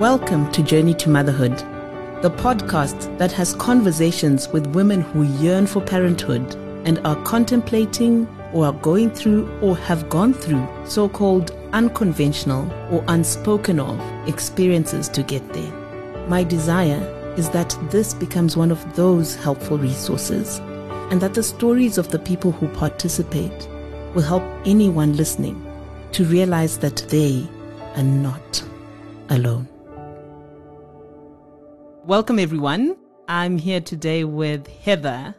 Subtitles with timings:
[0.00, 1.56] Welcome to Journey to Motherhood,
[2.20, 8.66] the podcast that has conversations with women who yearn for parenthood and are contemplating or
[8.66, 15.22] are going through or have gone through so called unconventional or unspoken of experiences to
[15.22, 15.72] get there.
[16.26, 16.98] My desire
[17.36, 20.58] is that this becomes one of those helpful resources
[21.12, 23.68] and that the stories of the people who participate
[24.12, 25.64] will help anyone listening
[26.10, 27.46] to realize that they
[27.94, 28.64] are not
[29.28, 29.68] alone.
[32.06, 32.96] Welcome, everyone.
[33.28, 35.34] I'm here today with Heather,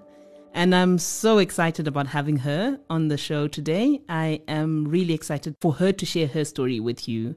[0.53, 4.01] and I'm so excited about having her on the show today.
[4.09, 7.35] I am really excited for her to share her story with you,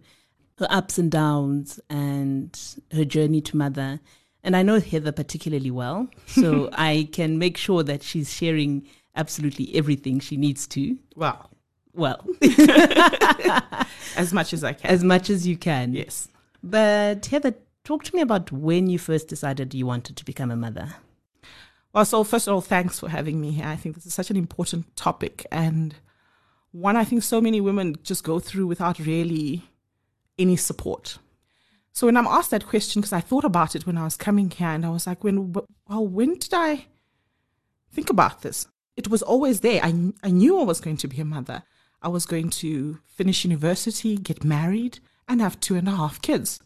[0.58, 2.58] her ups and downs, and
[2.92, 4.00] her journey to mother.
[4.42, 9.74] And I know Heather particularly well, so I can make sure that she's sharing absolutely
[9.74, 10.96] everything she needs to.
[11.16, 11.50] Well,
[11.92, 12.24] Well,
[14.16, 14.90] as much as I can.
[14.90, 15.92] as much as you can.
[15.92, 16.28] yes.
[16.62, 17.54] But Heather,
[17.88, 20.94] talk to me about when you first decided you wanted to become a mother.
[21.94, 23.64] Well, so first of all, thanks for having me here.
[23.64, 25.94] I think this is such an important topic and
[26.70, 29.62] one I think so many women just go through without really
[30.38, 31.16] any support.
[31.94, 34.50] So when I'm asked that question, because I thought about it when I was coming
[34.50, 36.84] here, and I was like, when, well, when did I
[37.90, 38.68] think about this?
[38.98, 39.80] It was always there.
[39.82, 41.62] I, I knew I was going to be a mother.
[42.02, 46.60] I was going to finish university, get married, and have two and a half kids.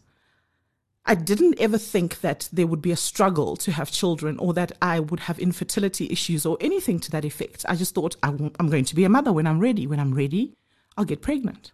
[1.05, 4.71] I didn't ever think that there would be a struggle to have children or that
[4.81, 7.65] I would have infertility issues or anything to that effect.
[7.67, 9.85] I just thought I am going to be a mother when I'm ready.
[9.85, 10.55] When I'm ready,
[10.95, 11.73] I'll get pregnant.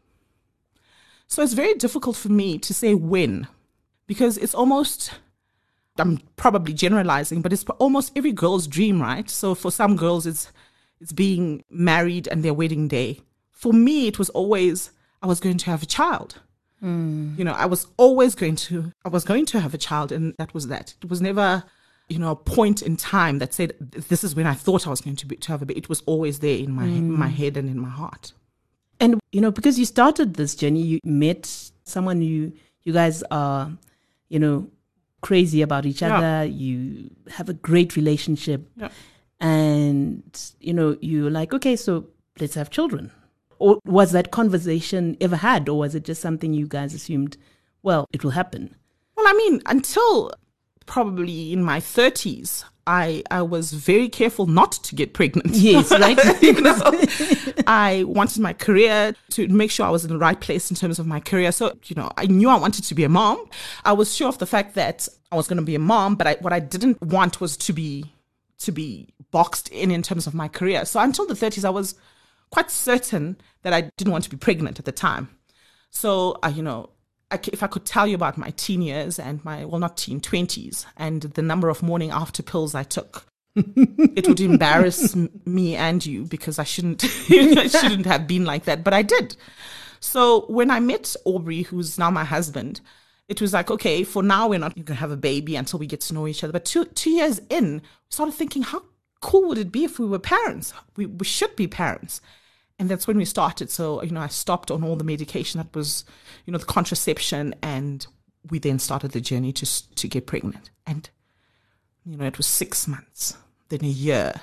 [1.27, 3.47] So it's very difficult for me to say when
[4.07, 5.11] because it's almost,
[5.99, 9.29] I'm probably generalizing, but it's almost every girl's dream, right?
[9.29, 10.51] So for some girls, it's,
[10.99, 13.19] it's being married and their wedding day.
[13.51, 14.89] For me, it was always,
[15.21, 16.39] I was going to have a child
[16.83, 17.37] Mm.
[17.37, 20.33] you know i was always going to i was going to have a child and
[20.37, 21.63] that was that it was never
[22.07, 25.01] you know a point in time that said this is when i thought i was
[25.01, 27.33] going to be to have a baby it was always there in my my mm.
[27.33, 28.31] head and in my heart
[29.01, 31.43] And you know, because you started this journey, you met
[31.85, 32.51] someone you
[32.83, 33.71] you guys are,
[34.33, 34.67] you know,
[35.21, 36.17] crazy about each Yeah.
[36.17, 36.45] other.
[36.45, 38.89] You have a great relationship, Yeah.
[39.39, 40.23] and
[40.59, 41.91] you know, you're like, okay, so
[42.41, 43.11] let's have children.
[43.59, 47.37] Or was that conversation ever had, or was it just something you guys assumed?
[47.83, 48.75] Well, it will happen.
[49.15, 50.31] well i mean until
[50.85, 56.17] probably in my 30s i i was very careful not to get pregnant Yes, right.
[56.41, 56.79] you know,
[57.67, 60.97] I wanted my career to make sure I was in the right place in terms
[60.99, 61.51] of my career.
[61.51, 63.37] So, you know, I knew I wanted to be a mom.
[63.85, 66.25] I was sure of the fact that I was going to be a mom, but
[66.27, 68.05] I, what I didn't want was to be
[68.59, 70.85] to be boxed in in terms of my career.
[70.85, 71.95] So until the 30s, I was
[72.51, 75.29] quite certain that I didn't want to be pregnant at the time.
[75.91, 76.89] So, I, you know,
[77.31, 80.19] I if I could tell you about my teen years and my, well, not teen,
[80.19, 85.15] 20s, and the number of morning after pills I took, it would embarrass
[85.45, 89.35] me and you because I shouldn't, I shouldn't have been like that, but I did.
[89.99, 92.81] So when I met Aubrey, who's now my husband,
[93.27, 95.87] it was like, okay, for now we're not going to have a baby until we
[95.87, 96.53] get to know each other.
[96.53, 98.83] But two two years in, we started thinking, how
[99.21, 100.73] cool would it be if we were parents?
[100.95, 102.21] We we should be parents.
[102.79, 103.69] And that's when we started.
[103.69, 106.05] So, you know, I stopped on all the medication that was,
[106.45, 108.07] you know, the contraception and
[108.49, 110.71] we then started the journey to to get pregnant.
[110.87, 111.09] And
[112.05, 114.33] you know, it was 6 months, then a year,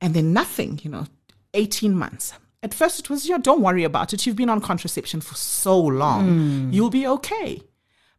[0.00, 1.06] and then nothing, you know,
[1.52, 2.32] 18 months.
[2.62, 4.24] At first it was, yeah, don't worry about it.
[4.24, 6.28] You've been on contraception for so long.
[6.28, 6.72] Mm.
[6.72, 7.62] You'll be okay.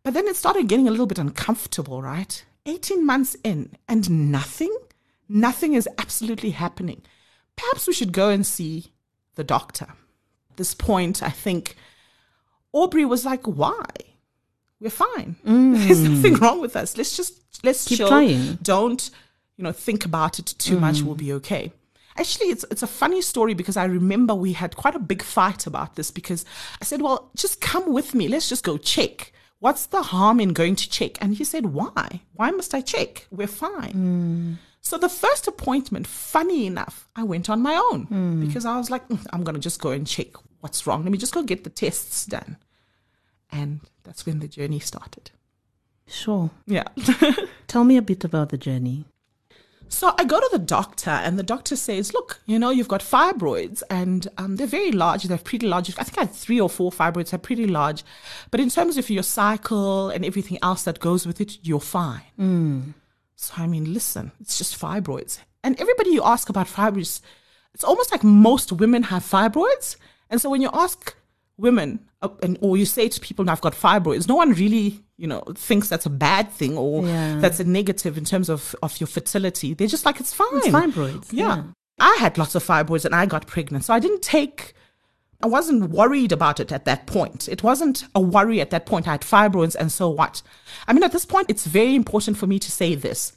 [0.04, 2.46] But then it started getting a little bit uncomfortable, right?
[2.66, 4.76] 18 months in and nothing,
[5.28, 7.02] nothing is absolutely happening.
[7.56, 8.94] Perhaps we should go and see
[9.40, 9.88] the doctor.
[10.52, 11.78] At this point, I think
[12.74, 13.86] Aubrey was like, why?
[14.82, 15.38] We're fine.
[15.44, 16.42] There's nothing mm.
[16.42, 16.98] wrong with us.
[16.98, 17.34] Let's just,
[17.64, 18.10] let's Keep chill.
[18.10, 18.60] trying.
[18.62, 19.10] Don't,
[19.56, 20.98] you know, think about it too much.
[20.98, 21.04] Mm.
[21.04, 21.72] We'll be okay.
[22.18, 25.66] Actually, it's it's a funny story because I remember we had quite a big fight
[25.66, 26.44] about this because
[26.82, 28.28] I said, "Well, just come with me.
[28.28, 29.32] Let's just go check.
[29.60, 32.22] What's the harm in going to check?" And he said, "Why?
[32.34, 33.26] Why must I check?
[33.32, 34.69] We're fine." Mm.
[34.82, 38.06] So the first appointment, funny enough, I went on my own
[38.46, 40.28] because I was like, "Mm, I'm going to just go and check
[40.62, 41.04] what's wrong.
[41.04, 42.58] Let me just go get the tests done.
[43.52, 45.32] And that's when the journey started.
[46.08, 46.50] Sure.
[46.66, 46.86] Yeah.
[47.68, 49.06] Tell me a bit about the journey.
[49.92, 53.02] So I go to the doctor, and the doctor says, "Look, you know, you've got
[53.02, 55.24] fibroids, and um, they're very large.
[55.24, 55.90] They're pretty large.
[55.98, 57.32] I think I had three or four fibroids.
[57.32, 58.04] They're pretty large,
[58.52, 62.94] but in terms of your cycle and everything else that goes with it, you're fine."
[63.42, 67.22] So I mean, listen, it's just fibroids, and everybody you ask about fibroids,
[67.74, 69.96] it's almost like most women have fibroids,
[70.30, 71.16] and so when you ask
[71.58, 75.26] women, uh, and or you say to people, "I've got fibroids," no one really, you
[75.28, 77.40] know, thinks that's a bad thing or Yeah.
[77.40, 79.74] that's a negative in terms of of your fertility.
[79.74, 81.28] They're just like, "It's fine." It's fibroids.
[81.32, 81.64] Yeah.
[81.98, 83.86] I had lots of fibroids and I got pregnant.
[83.86, 84.74] So I didn't take,
[85.42, 87.48] I wasn't worried about it at that point.
[87.48, 89.08] It wasn't a worry at that point.
[89.08, 90.42] I had fibroids and so what?
[90.88, 93.34] I mean, at this point, it's very important for me to say this.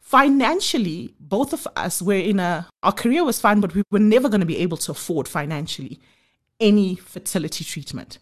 [0.00, 4.28] Financially, both of us were in a, our career was fine, but we were never
[4.28, 6.00] going to be able to afford financially
[6.60, 8.18] any fertility treatment.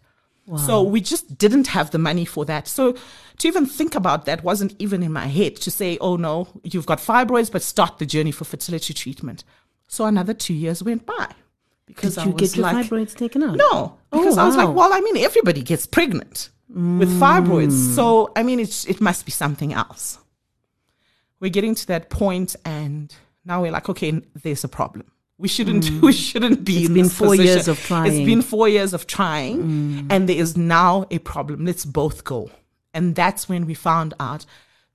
[0.57, 2.67] So we just didn't have the money for that.
[2.67, 2.97] So
[3.39, 6.87] to even think about that wasn't even in my head to say, oh no, you've
[6.87, 9.45] got fibroids, but start the journey for fertility treatment.
[9.87, 11.29] So another two years went by.
[11.95, 13.57] Because Did I you was get your like, fibroids taken out?
[13.57, 17.95] no, because I was like, well, I mean, everybody gets pregnant with fibroids.
[17.95, 20.19] So, I mean, it's, it must be something else.
[21.41, 23.15] We're getting to that point, and
[23.45, 25.11] now we're like, okay, there's a problem.
[25.39, 26.79] We shouldn't, we shouldn't be Mm.
[26.81, 27.47] It's in been four position.
[27.47, 28.11] years of trying.
[28.13, 28.17] Mm.
[28.19, 31.65] It's been four years of trying, and there is now a problem.
[31.65, 32.51] Let's both go.
[32.93, 34.45] And that's when we found out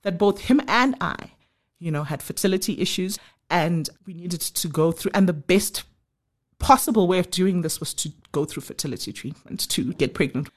[0.02, 1.32] that both him and I,
[1.78, 3.18] you know, had fertility issues,
[3.50, 5.10] and we needed to go through.
[5.14, 5.82] And the best
[6.58, 10.48] possible way of doing this was to go through fertility treatment to get pregnant.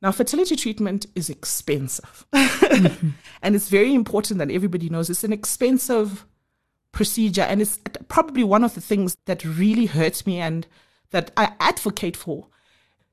[0.00, 2.26] Now, fertility treatment is expensive.
[2.72, 3.10] Mm-hmm.
[3.42, 6.24] and it's very important that everybody knows it's an expensive
[6.90, 7.42] procedure.
[7.42, 7.78] And it's
[8.08, 10.66] probably one of the things that really hurts me and
[11.10, 12.46] that I advocate for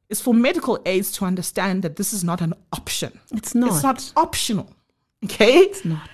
[0.09, 3.19] is for medical aids to understand that this is not an option.
[3.33, 3.69] It's not.
[3.69, 4.73] It's not optional.
[5.25, 5.57] Okay?
[5.57, 6.09] It's not.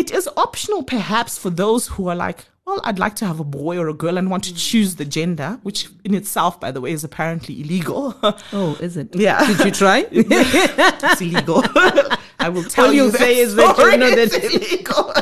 [0.00, 3.44] It is optional perhaps for those who are like, well, I'd like to have a
[3.44, 6.80] boy or a girl and want to choose the gender, which in itself, by the
[6.80, 8.14] way, is apparently illegal.
[8.52, 9.14] Oh, is it?
[9.14, 9.44] Yeah.
[9.46, 10.06] Did you try?
[10.10, 11.62] it's illegal.
[12.40, 15.12] I will tell All you you say is that you know that- it's illegal.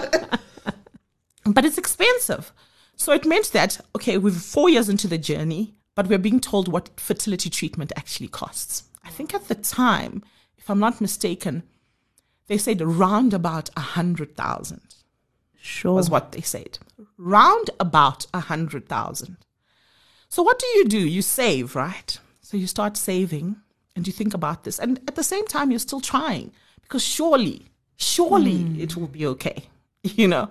[1.52, 2.52] but it's expensive.
[2.94, 6.68] So it meant that, okay, we're four years into the journey, but we're being told
[6.68, 8.84] what fertility treatment actually costs.
[9.04, 10.22] I think at the time,
[10.56, 11.64] if I'm not mistaken,
[12.48, 14.80] they said round about a hundred thousand
[15.60, 15.94] Sure.
[15.94, 16.78] was what they said.
[17.16, 19.36] Round about a hundred thousand.
[20.28, 20.98] So what do you do?
[20.98, 22.18] You save, right?
[22.40, 23.56] So you start saving
[23.94, 24.78] and you think about this.
[24.78, 26.52] And at the same time, you're still trying
[26.82, 27.66] because surely,
[27.96, 28.80] surely hmm.
[28.80, 29.64] it will be okay,
[30.02, 30.48] you know?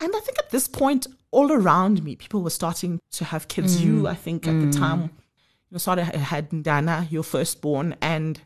[0.00, 3.82] And I think at this point, all around me, people were starting to have kids.
[3.82, 4.06] You, hmm.
[4.06, 4.70] I think, at the hmm.
[4.70, 5.10] time,
[5.70, 8.40] you started had Dana, your firstborn, and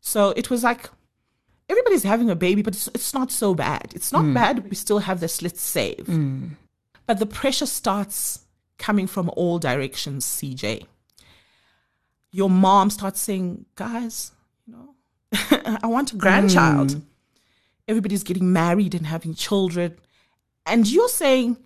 [0.00, 0.90] so it was like
[1.70, 3.92] everybody's having a baby, but it's, it's not so bad.
[3.94, 4.34] It's not mm.
[4.34, 4.68] bad.
[4.68, 5.40] We still have this.
[5.40, 6.06] Let's save.
[6.06, 6.56] Mm.
[7.06, 8.40] But the pressure starts
[8.78, 10.26] coming from all directions.
[10.26, 10.86] CJ,
[12.32, 14.32] your mom starts saying, "Guys,
[14.66, 14.94] you know,
[15.82, 17.02] I want a grandchild." Mm.
[17.88, 19.96] Everybody's getting married and having children,
[20.66, 21.56] and you're saying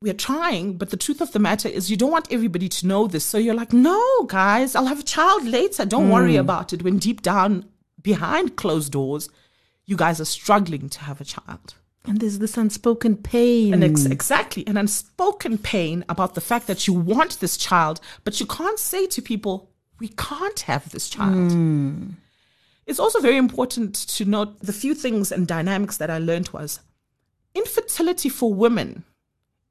[0.00, 3.08] we're trying, but the truth of the matter is you don't want everybody to know
[3.08, 3.24] this.
[3.24, 5.84] So you're like, no, guys, I'll have a child later.
[5.84, 6.84] Don't worry about it.
[6.84, 7.64] When deep down,
[8.02, 9.28] behind closed doors,
[9.86, 11.74] you guys are struggling to have a child.
[12.06, 13.74] and there's this unspoken pain.
[13.74, 18.40] And ex- exactly, an unspoken pain about the fact that you want this child, but
[18.40, 21.52] you can't say to people, we can't have this child.
[21.52, 22.10] Hmm.
[22.86, 26.80] It's also very important to note the few things and dynamics that I learned was
[27.54, 29.04] infertility for women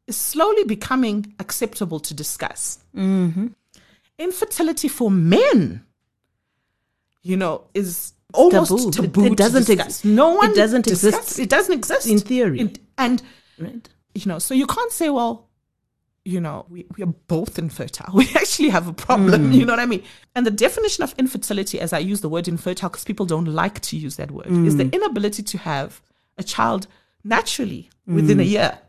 [0.05, 2.79] is slowly becoming acceptable to discuss.
[2.95, 3.47] Mm-hmm.
[4.19, 5.83] Infertility for men,
[7.23, 9.07] you know, is almost Taboo.
[9.07, 9.25] taboo.
[9.25, 10.05] It- it doesn't exist.
[10.05, 12.59] no it one doesn't discuss- exist It doesn't exist in theory.
[12.61, 13.21] It- and
[13.59, 13.87] right?
[14.13, 15.47] you know, so you can't say, well,
[16.25, 18.13] you know, we, we are both infertile.
[18.13, 19.45] We actually have a problem.
[19.45, 19.51] Hmm.
[19.53, 20.03] You know what I mean?
[20.35, 23.79] And the definition of infertility, as I use the word infertile, because people don't like
[23.81, 24.93] to use that word, is the hmm.
[24.93, 26.01] inability to have
[26.37, 26.87] a child
[27.23, 28.15] naturally hmm.
[28.15, 28.79] within a year,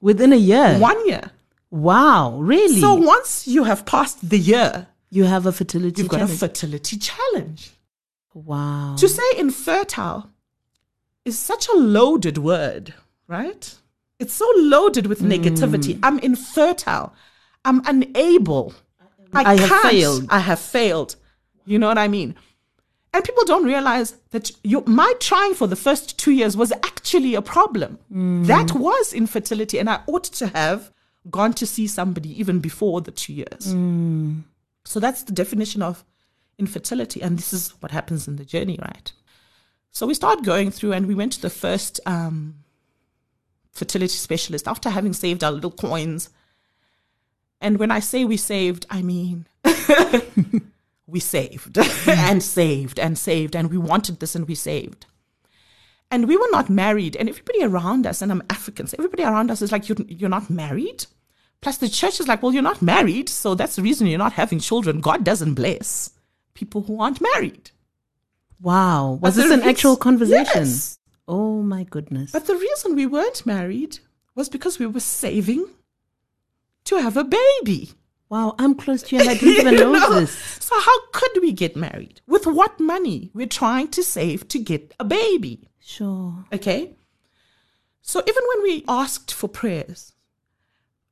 [0.00, 0.78] Within a year.
[0.78, 1.30] one year.
[1.70, 2.80] Wow, really?
[2.80, 6.96] So once you have passed the year, you have a fertility you've got a fertility
[6.96, 7.70] challenge.
[8.34, 8.96] Wow.
[8.98, 10.30] To say infertile
[11.24, 12.94] is such a loaded word,
[13.26, 13.74] right?
[14.18, 15.94] It's so loaded with negativity.
[15.94, 16.00] Mm.
[16.02, 17.14] I'm infertile.
[17.64, 18.74] I'm unable.
[19.32, 20.26] I, I have failed.
[20.28, 21.16] I have failed.
[21.64, 22.34] You know what I mean?
[23.12, 27.34] And people don't realize that you, my trying for the first two years was actually
[27.34, 27.98] a problem.
[28.12, 28.46] Mm.
[28.46, 30.92] That was infertility, and I ought to have
[31.28, 33.74] gone to see somebody even before the two years.
[33.74, 34.44] Mm.
[34.84, 36.04] So that's the definition of
[36.60, 39.12] infertility, and this is what happens in the journey, right?
[39.90, 42.62] So we started going through, and we went to the first um,
[43.72, 46.30] fertility specialist after having saved our little coins.
[47.60, 49.46] And when I say we saved, I mean
[51.06, 55.06] we saved and saved and saved, and we wanted this and we saved.
[56.12, 59.50] And we were not married, and everybody around us, and I'm African, so everybody around
[59.50, 61.06] us is like, you're, you're not married,
[61.60, 64.32] Plus, the church is like, well, you're not married, so that's the reason you're not
[64.32, 65.00] having children.
[65.00, 66.10] God doesn't bless
[66.54, 67.70] people who aren't married.
[68.60, 69.18] Wow.
[69.22, 70.62] Was But this an reas- actual conversation?
[70.64, 70.98] Yes.
[71.26, 72.32] Oh my goodness.
[72.32, 73.98] But the reason we weren't married
[74.34, 75.66] was because we were saving
[76.84, 77.92] to have a baby.
[78.28, 80.20] wow, I'm close to you and I didn't even know, know?
[80.20, 80.32] this.
[80.60, 82.20] So, how could we get married?
[82.26, 83.30] With what money?
[83.34, 85.68] We're trying to save to get a baby.
[85.80, 86.44] Sure.
[86.52, 86.94] Okay.
[88.02, 90.12] So even when we asked for prayers,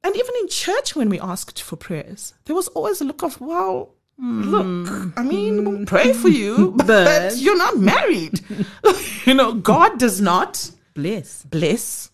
[0.03, 3.41] and even in church when we asked for prayers, there was always a look of,
[3.41, 8.41] well, look, I mean, we'll pray for you, but, But- you're not married.
[9.27, 11.45] you know, God does not Bless.
[11.45, 12.11] bless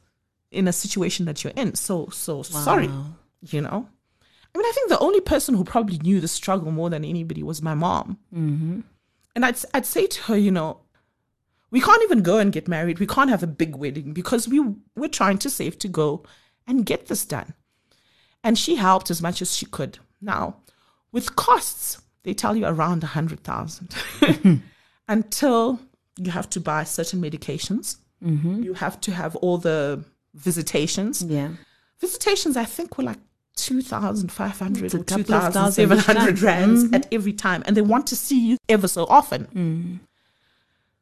[0.51, 1.75] in a situation that you're in.
[1.75, 2.91] So, so sorry,
[3.43, 3.89] you know.
[4.55, 7.43] I mean, I think the only person who probably knew the struggle more than anybody
[7.43, 8.19] was my mom.
[8.33, 8.81] Mm-hmm.
[9.35, 10.79] And I'd, I'd say to her, you know,
[11.73, 13.01] we can't even go and get married.
[13.01, 14.61] We can't have a big wedding because we
[14.95, 16.23] we're trying to save to go
[16.69, 17.55] and get this done.
[18.45, 19.99] And she helped as much as she could.
[20.21, 20.59] Now,
[21.15, 23.95] with costs, they tell you around a hundred thousand
[25.09, 25.81] until
[26.19, 27.97] you have to buy certain medications.
[28.23, 28.65] Mm-hmm.
[28.65, 30.05] You have to have all the
[30.35, 31.23] visitations.
[31.23, 31.51] Yeah.
[32.01, 33.19] Visitations, I think, were like
[33.57, 36.45] 2,500 It's or couple of thousand each 2,700 time.
[36.45, 36.95] rands mm-hmm.
[36.95, 37.63] at every time.
[37.67, 39.47] And they want to see you ever so often.
[39.55, 40.01] Mm.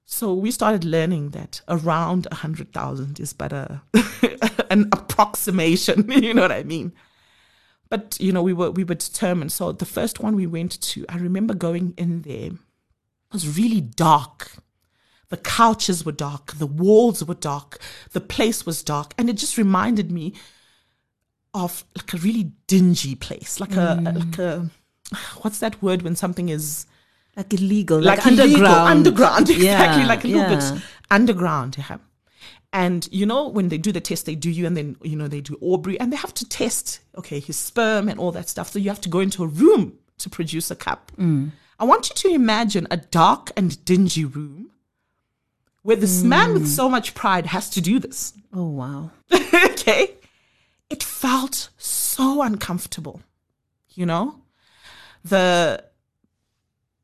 [0.04, 3.80] So we started learning that around 100,000 is but a,
[4.70, 6.10] an approximation.
[6.10, 6.92] you know what I mean?
[7.92, 9.52] But, you know, we were, we were determined.
[9.52, 12.46] So the first one we went to, I remember going in there.
[12.46, 14.52] It was really dark.
[15.28, 17.78] The couches were dark, the walls were dark,
[18.12, 20.32] the place was dark, and it just reminded me
[21.52, 24.18] of like a really dingy place, like a mm.
[24.18, 24.70] like a
[25.42, 26.86] what's that word when something is
[27.36, 28.00] Like illegal.
[28.00, 28.88] like, Like, illegal, underground.
[28.88, 30.72] underground, exactly, like a little yeah.
[30.72, 31.76] bit underground.
[31.78, 31.96] Yeah.
[32.72, 35.28] And you know when they do the test, they do you, and then you know
[35.28, 38.70] they do Aubrey, and they have to test okay his sperm and all that stuff.
[38.70, 41.12] So you have to go into a room to produce a cup.
[41.18, 41.50] Mm.
[41.78, 44.70] I want you to imagine a dark and dingy room
[45.82, 46.54] where this man Mm.
[46.54, 48.32] with so much pride has to do this.
[48.54, 49.10] Oh, wow.
[49.34, 50.14] okay.
[50.88, 53.20] It felt so uncomfortable.
[53.94, 54.36] You know?
[55.24, 55.82] The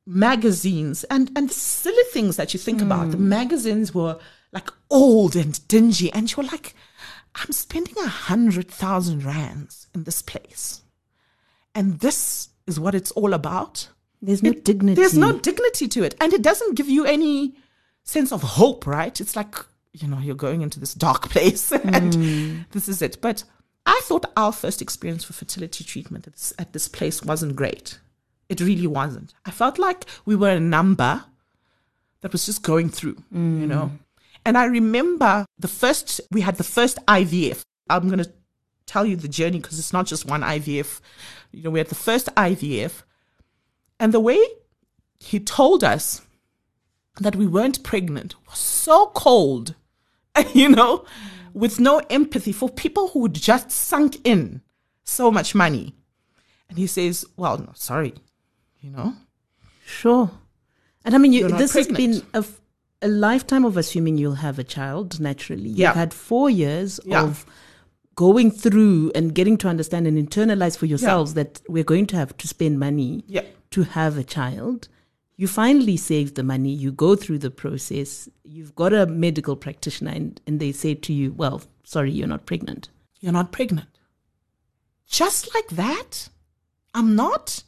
[0.07, 3.11] magazines and and the silly things that you think about.
[3.11, 4.19] The magazines were
[4.53, 6.75] like old and dingy, and you're like,
[7.35, 10.83] I'm spending a hundred thousand rands in this place.
[11.75, 13.89] And this is what it's all about.
[14.21, 15.01] There's no dignity.
[15.01, 16.15] There's no dignity to it.
[16.21, 17.55] And it doesn't give you any
[18.03, 19.21] sense of hope, right?
[19.21, 19.55] It's like,
[19.93, 22.65] you know, you're going into this dark place and mm.
[22.73, 23.21] this is it.
[23.21, 23.45] But
[23.87, 27.99] I thought our first experience for fertility treatment at this, at this place wasn't great.
[28.49, 29.35] It really wasn't.
[29.45, 31.25] I felt like we were a number
[32.23, 33.93] that was just going through, you know.
[33.95, 33.99] Mm.
[34.49, 37.61] And I remember the first, we had the first IVF.
[37.91, 38.33] I'm going to
[38.87, 41.03] tell you the journey because it's not just one IVF.
[41.53, 43.03] You know, we had the first IVF.
[44.01, 44.43] And the way
[45.21, 46.23] he told us
[47.21, 49.75] that we weren't pregnant was so cold,
[50.55, 51.05] you know,
[51.53, 54.63] with no empathy for people who had just sunk in
[55.05, 55.95] so much money.
[56.71, 58.15] And he says, Well, no, sorry,
[58.81, 59.15] you know,
[59.85, 60.31] Sure.
[61.05, 62.43] And I mean, you, this has been a,
[63.03, 65.69] a lifetime of assuming you'll have a child naturally.
[65.71, 65.89] Yeah.
[65.91, 67.23] You've had four years Yeah.
[67.23, 67.47] of
[68.17, 72.37] going through and getting to understand and internalize for yourselves that we're going to have
[72.37, 74.89] to spend money yeah, to have a child.
[75.37, 80.11] You finally save the money, you go through the process, you've got a medical practitioner,
[80.11, 82.89] and, and they say to you, Well, sorry, you're not pregnant.
[83.21, 83.87] you're not pregnant.
[85.07, 86.29] Just like that,
[86.95, 87.63] I'm not.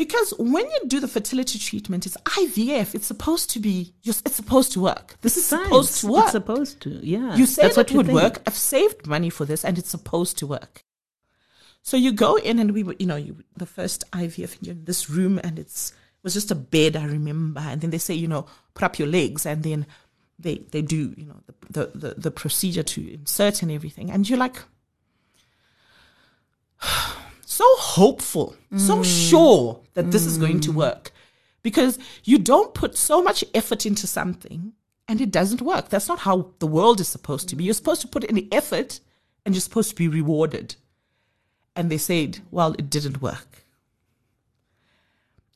[0.00, 2.94] Because when you do the fertility treatment, it's IVF.
[2.94, 5.18] It's supposed to be, it's supposed to work.
[5.20, 6.22] This is supposed to work.
[6.22, 7.36] It's supposed to, yeah.
[7.36, 8.18] You said That's what it would think.
[8.18, 8.42] work.
[8.46, 10.84] I've saved money for this, and it's supposed to work.
[11.82, 14.74] So you go in, and we were, you know, you, the first IVF, and you're
[14.74, 17.60] in this room, and it's it was just a bed, I remember.
[17.60, 19.84] And then they say, you know, put up your legs, and then
[20.38, 24.26] they they do, you know, the the the, the procedure to insert and everything, and
[24.26, 24.62] you're like.
[27.50, 29.28] So hopeful, so mm.
[29.28, 30.76] sure that this is going to mm.
[30.76, 31.10] work
[31.62, 34.72] because you don't put so much effort into something
[35.08, 35.88] and it doesn't work.
[35.88, 37.64] That's not how the world is supposed to be.
[37.64, 39.00] You're supposed to put in the effort
[39.44, 40.76] and you're supposed to be rewarded.
[41.74, 43.64] And they said, well, it didn't work.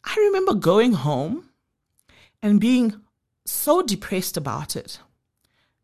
[0.03, 1.49] I remember going home
[2.43, 3.01] and being
[3.47, 4.99] so depressed about it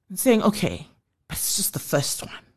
[0.09, 0.89] and saying, okay,
[1.29, 2.50] but it's just the first one.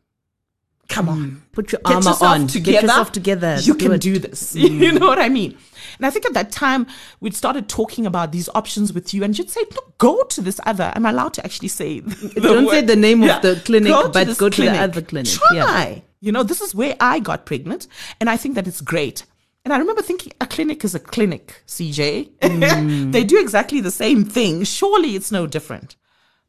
[0.88, 1.18] Come on.
[1.18, 1.40] Mm.
[1.52, 2.46] Put your Get armor on.
[2.46, 2.72] together.
[2.72, 3.56] Get yourself together.
[3.60, 4.00] You can it.
[4.00, 4.54] do this.
[4.64, 4.78] Mm.
[4.80, 5.56] you know what I mean?
[5.98, 6.86] And I think at that time
[7.20, 10.60] we'd started talking about these options with you, and you'd say, "No, go to this
[10.66, 12.00] other." I'm allowed to actually say?
[12.34, 15.32] The Don't say the name of the clinic, to but go to the other clinic.
[15.32, 15.56] Try.
[15.56, 16.00] Yeah.
[16.20, 17.86] You know, this is where I got pregnant,
[18.20, 19.24] and I think that it's great.
[19.64, 22.30] And I remember thinking, a clinic is a clinic, CJ.
[22.40, 23.12] Mm.
[23.12, 24.64] they do exactly the same thing.
[24.64, 25.96] Surely it's no different.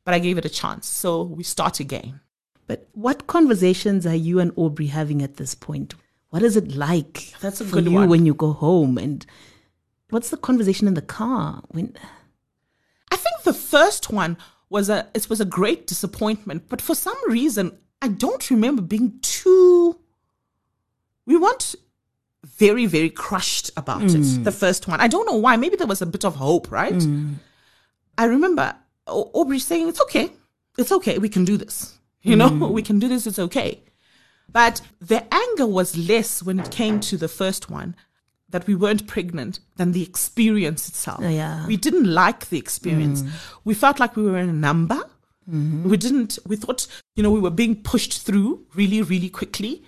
[0.04, 0.86] But I gave it a chance.
[0.88, 2.20] So we start again.
[2.68, 5.94] But what conversations are you and Aubrey having at this point?
[6.30, 8.10] What is it like That's a for good you one.
[8.10, 8.98] when you go home?
[8.98, 9.26] And
[10.10, 11.62] what's the conversation in the car?
[11.70, 11.96] When
[13.12, 14.38] I think the first one
[14.70, 19.20] was a it was a great disappointment, but for some reason I don't remember being
[19.22, 20.00] too.
[21.26, 21.76] We weren't
[22.46, 24.22] very very crushed about it.
[24.22, 24.44] Mm.
[24.44, 25.56] The first one, I don't know why.
[25.56, 26.94] Maybe there was a bit of hope, right?
[26.94, 27.36] Mm.
[28.18, 28.76] I remember
[29.08, 30.32] Aubrey saying, "It's okay,
[30.78, 31.18] it's okay.
[31.18, 31.98] We can do this.
[32.30, 32.72] You know, mm.
[32.72, 33.28] we can do this.
[33.28, 33.84] It's okay."
[34.52, 37.96] But the anger was less when it came to the first one
[38.50, 41.20] that we weren't pregnant than the experience itself.
[41.22, 41.66] Oh, yeah.
[41.68, 43.24] We didn't like the experience.
[43.24, 43.30] Mm.
[43.66, 45.02] We felt like we were in a number.
[45.50, 45.90] Mm-hmm.
[45.90, 49.84] We didn't, we thought, you know, we were being pushed through really, really quickly.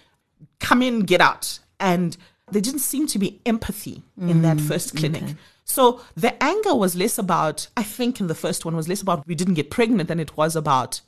[0.60, 1.60] Come in, get out.
[1.80, 2.18] And
[2.52, 4.68] there didn't seem to be empathy in that mm.
[4.68, 5.36] first clinic.
[5.64, 9.26] So the anger was less about, I think in the first one was less about
[9.28, 11.02] we didn't get pregnant than it was about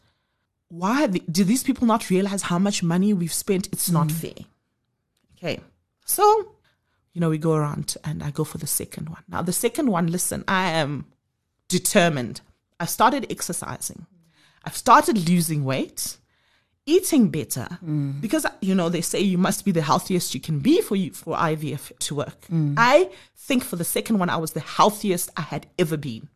[0.69, 3.67] why the, do these people not realize how much money we've spent?
[3.71, 4.11] It's not mm.
[4.11, 4.45] fair.
[5.37, 5.59] Okay.
[6.05, 6.53] So,
[7.13, 9.23] you know, we go around and I go for the second one.
[9.27, 11.05] Now, the second one, listen, I am
[11.67, 12.41] determined.
[12.79, 14.05] I've started exercising.
[14.63, 16.17] I've started losing weight,
[16.85, 18.19] eating better, mm.
[18.19, 21.11] because you know they say you must be the healthiest you can be for you
[21.11, 22.41] for IVF to work.
[22.51, 22.75] Mm.
[22.77, 26.27] I think for the second one, I was the healthiest I had ever been.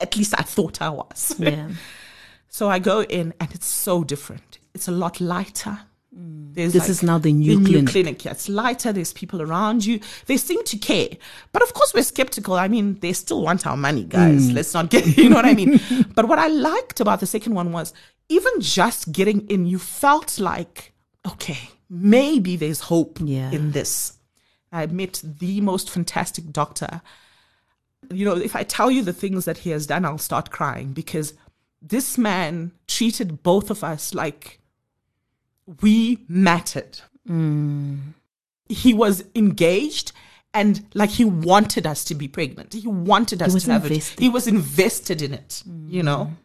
[0.00, 1.34] At least I thought I was.
[1.38, 1.70] yeah,
[2.48, 4.58] So I go in and it's so different.
[4.74, 5.80] It's a lot lighter.
[6.16, 6.54] Mm.
[6.54, 7.88] There's This is now the new clinic.
[7.88, 8.24] clinic.
[8.24, 8.92] Yeah, it's lighter.
[8.92, 10.00] There's people around you.
[10.26, 11.08] They seem to care.
[11.52, 12.54] But of course, we're skeptical.
[12.54, 14.50] I mean, they still want our money, guys.
[14.50, 14.54] Mm.
[14.54, 15.80] Let's not get, you know what I mean?
[16.14, 17.92] but what I liked about the second one was
[18.28, 20.92] even just getting in, you felt like,
[21.26, 23.50] okay, maybe there's hope Yeah.
[23.50, 24.14] in this.
[24.72, 27.02] I met the most fantastic doctor
[28.10, 30.92] you know, if I tell you the things that he has done, I'll start crying
[30.92, 31.34] because
[31.88, 34.60] this man treated both of us like
[35.80, 37.00] we mattered.
[37.28, 38.14] Mm.
[38.68, 40.12] He was engaged
[40.54, 42.72] and like he wanted us to be pregnant.
[42.72, 44.20] He wanted us was to have invested.
[44.20, 44.22] it.
[44.22, 46.30] He was invested in it, you know.
[46.30, 46.36] Mm.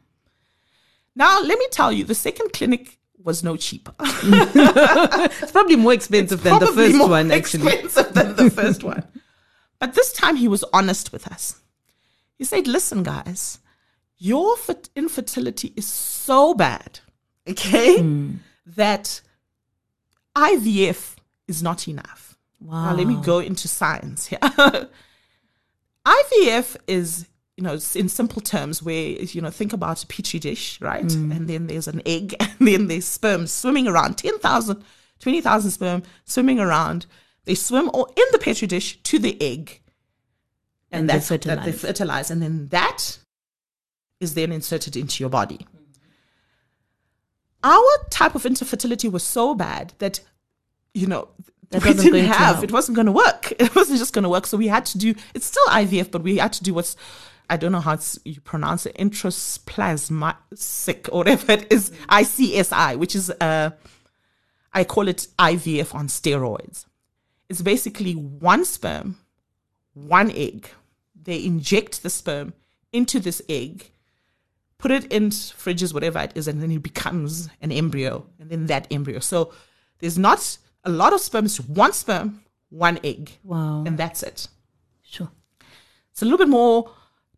[1.15, 3.93] Now, let me tell you, the second clinic was no cheaper.
[3.99, 7.31] it's probably more expensive than the first one.
[7.31, 9.03] Actually, expensive than the first one.
[9.79, 11.59] But this time he was honest with us.
[12.37, 13.57] He said, "Listen, guys,
[14.23, 16.99] your fit- infertility is so bad,
[17.49, 18.35] okay, Hmm.
[18.65, 19.21] that
[20.35, 21.15] IVF
[21.47, 22.91] is not enough." wow.
[22.91, 24.37] Now let me go into science here.
[26.05, 28.95] IVF is, you know, in simple terms, where
[29.35, 31.05] you know, think about a petri dish, right?
[31.05, 31.35] Mm.
[31.35, 34.83] And then there's an egg, and then there's sperm swimming around 10,000,
[35.19, 37.05] 20,000 sperm swimming around.
[37.45, 39.81] They swim all in the petri dish to the egg,
[40.91, 41.81] and, And they that's that they fertilize.
[41.81, 43.17] fertilize, and then that
[44.21, 45.67] is then inserted into your body.
[47.63, 50.21] Our type of infertility was so bad that,
[50.93, 51.27] you know,
[51.71, 53.51] That we didn't have it wasn't going to work.
[53.59, 54.47] It wasn't just going to work.
[54.47, 55.13] So we had to do.
[55.33, 56.95] It's still IVF, but we had to do what's
[57.51, 63.13] I don't know how it's, you pronounce it, intrasplasmic or whatever it is, ICSI, which
[63.13, 63.71] is uh,
[64.71, 66.85] I call it IVF on steroids.
[67.49, 69.17] It's basically one sperm,
[69.93, 70.69] one egg.
[71.21, 72.53] They inject the sperm
[72.93, 73.91] into this egg,
[74.81, 78.65] put it in fridges, whatever it is, and then it becomes an embryo, and then
[78.65, 79.19] that embryo.
[79.19, 79.53] So
[79.99, 83.83] there's not a lot of sperm, it's one sperm, one egg, wow.
[83.85, 84.47] and that's it.
[85.03, 85.29] Sure.
[86.11, 86.91] It's a little bit more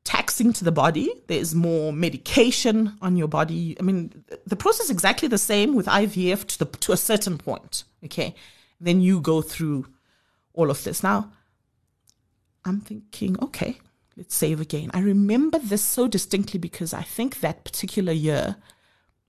[0.05, 1.09] taxing to the body.
[1.27, 3.75] There's more medication on your body.
[3.77, 7.37] I mean, the process is exactly the same with IVF to the to a certain
[7.37, 7.83] point.
[8.05, 8.35] Okay,
[8.79, 9.87] then you go through
[10.53, 11.03] all of this.
[11.03, 11.31] Now,
[12.63, 13.79] I'm thinking, okay,
[14.17, 14.91] let's save again.
[14.93, 18.57] I remember this so distinctly because I think that particular year,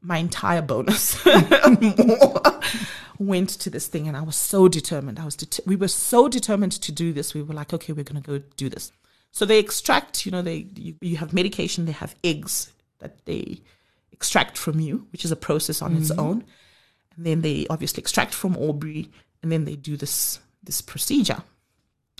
[0.00, 1.24] my entire bonus
[3.18, 5.18] went to this thing, and I was so determined.
[5.18, 7.34] I was det- we were so determined to do this.
[7.34, 8.92] We were like, okay, we're going to go do this.
[9.30, 13.60] So they extract, you know, they you, you have medication, they have eggs that they
[14.12, 16.20] extract from you, which is a process on its mm-hmm.
[16.20, 16.44] own.
[17.16, 19.10] And then they obviously extract from Aubrey,
[19.42, 21.42] and then they do this this procedure.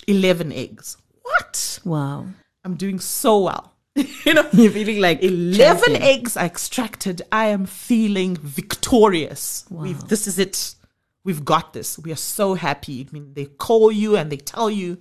[0.09, 0.97] Eleven eggs.
[1.23, 1.79] What?
[1.85, 2.27] Wow.
[2.65, 3.73] I'm doing so well.
[4.25, 6.03] you know, You're feeling like 11 champion.
[6.03, 7.23] eggs are extracted.
[7.31, 9.65] I am feeling victorious.
[9.71, 10.75] We've, this is it.
[11.23, 11.99] We've got this.
[11.99, 13.07] We are so happy.
[13.09, 14.99] I mean, they call you and they tell you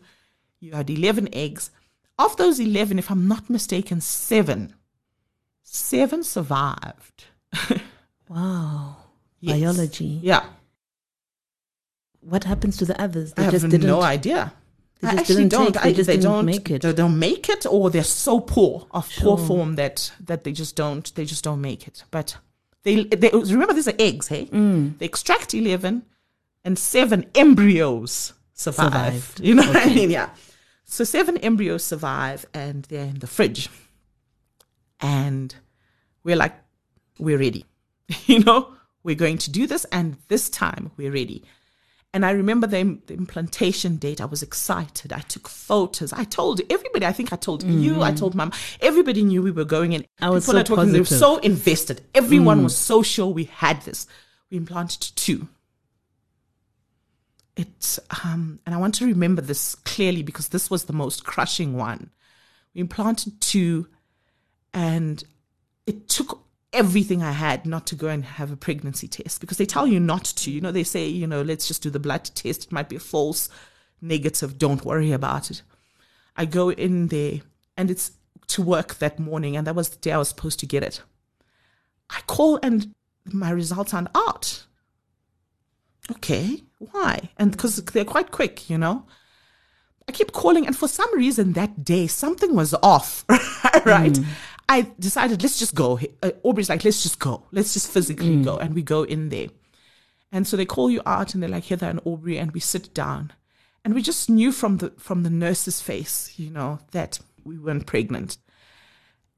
[0.60, 1.72] you had 11 eggs.
[2.20, 4.76] Of those 11, if I'm not mistaken, seven,
[5.64, 7.26] seven survived.
[8.30, 8.96] Wow.
[9.42, 9.60] Yes.
[9.60, 10.20] Biology.
[10.24, 10.46] Yeah.
[12.22, 13.34] What happens to the others?
[13.38, 13.86] I They have didn't.
[13.86, 14.54] no idea.
[15.04, 15.74] They I just actually don't.
[15.74, 16.82] take, they I- just they don't make it.
[16.82, 20.76] They don't make it, or they're so poor of poor form that that they just
[20.76, 21.14] don't.
[21.16, 22.04] They just don't make it.
[22.12, 22.38] But
[22.84, 24.28] they, they remember these are eggs.
[24.28, 24.98] Hey, Mm.
[24.98, 26.04] they extract eleven,
[26.66, 28.92] and seven embryos survive.
[28.94, 29.40] Survived.
[29.48, 30.10] You know what I mean?
[30.12, 30.30] Yeah.
[30.86, 33.70] So seven embryos survive, and they're in the fridge,
[35.00, 35.56] and
[36.24, 36.54] we're like,
[37.20, 37.66] we're ready.
[38.26, 41.44] you know, we're going to do this, and this time we're ready.
[42.14, 44.22] And I remember the, the implantation date.
[44.22, 45.12] I was excited.
[45.12, 46.14] I took photos.
[46.14, 47.08] I told everybody.
[47.08, 48.04] I think I told you.
[48.04, 48.52] I told mom.
[48.82, 50.06] Everybody knew we were going in.
[50.22, 50.92] I was People so are talking.
[50.92, 51.20] They were positive.
[51.20, 52.02] so invested.
[52.14, 54.06] Everyone was so sure we had this.
[54.52, 55.48] We implanted two.
[57.56, 61.76] It um, and I want to remember this clearly because this was the most crushing
[61.76, 62.12] one.
[62.76, 63.88] We implanted two,
[64.74, 65.24] and
[65.88, 66.43] it took
[66.74, 70.00] everything I had not to go and have a pregnancy test because they tell you
[70.00, 70.52] not to.
[70.52, 72.66] You know, they say, you know, let's just do the blood test.
[72.66, 73.50] It might be a false
[74.02, 74.58] negative.
[74.58, 75.62] Don't worry about it.
[76.36, 77.42] I go in there
[77.78, 78.12] and it's
[78.48, 81.02] to work that morning, and that was the day I was supposed to get it.
[82.10, 82.94] I call and
[83.26, 84.66] my results aren't out.
[86.12, 87.30] Okay, why?
[87.38, 89.06] And because they're quite quick, you know.
[90.08, 93.24] I keep calling, and for some reason that day something was off,
[93.86, 94.12] right?
[94.12, 94.26] Mm.
[94.70, 96.00] I decided let's just go.
[96.22, 97.44] Uh, Aubrey's like, let's just go.
[97.52, 99.48] Let's just physically go, and we go in there.
[100.32, 102.94] And so they call you out, and they're like Heather and Aubrey, and we sit
[102.94, 103.34] down,
[103.84, 107.86] and we just knew from the from the nurse's face, you know, that we weren't
[107.86, 108.38] pregnant.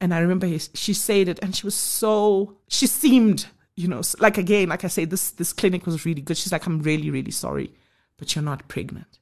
[0.00, 4.02] And I remember he, she said it, and she was so she seemed, you know,
[4.20, 6.36] like again, like I say, this this clinic was really good.
[6.36, 7.72] She's like, I'm really really sorry,
[8.16, 9.18] but you're not pregnant.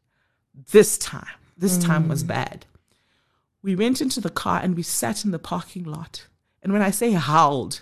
[0.70, 2.66] This time, this time was bad.
[3.64, 6.26] We went into the car and we sat in the parking lot.
[6.62, 7.80] And when I say howled,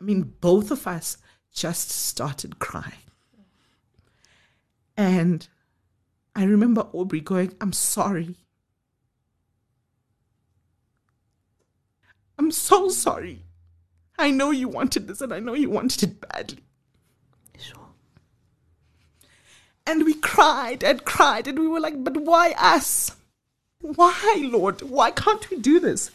[0.00, 1.18] I mean both of us
[1.54, 3.06] just started crying.
[4.96, 5.46] And
[6.34, 8.34] I remember Aubrey going, I'm sorry.
[12.36, 13.44] I'm so sorry.
[14.18, 16.64] I know you wanted this and I know you wanted it badly.
[17.56, 17.90] Sure.
[19.86, 23.12] And we cried and cried and we were like, but why us?
[23.80, 24.82] Why, Lord?
[24.82, 26.10] Why can't we do this?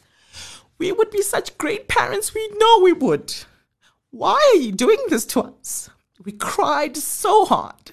[0.78, 2.34] We would be such great parents.
[2.34, 3.34] We know we would.
[4.12, 5.89] Why are you doing this to us?
[6.23, 7.91] We cried so hard.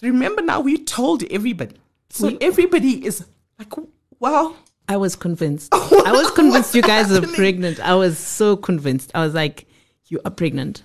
[0.00, 1.76] Remember now, we told everybody.
[2.10, 3.24] So We- everybody is
[3.58, 3.72] like,
[4.18, 4.56] well,
[4.88, 5.68] I was convinced.
[5.74, 7.80] I was convinced you guys are pregnant.
[7.80, 9.10] I was so convinced.
[9.14, 9.66] I was like,
[10.06, 10.82] you are pregnant.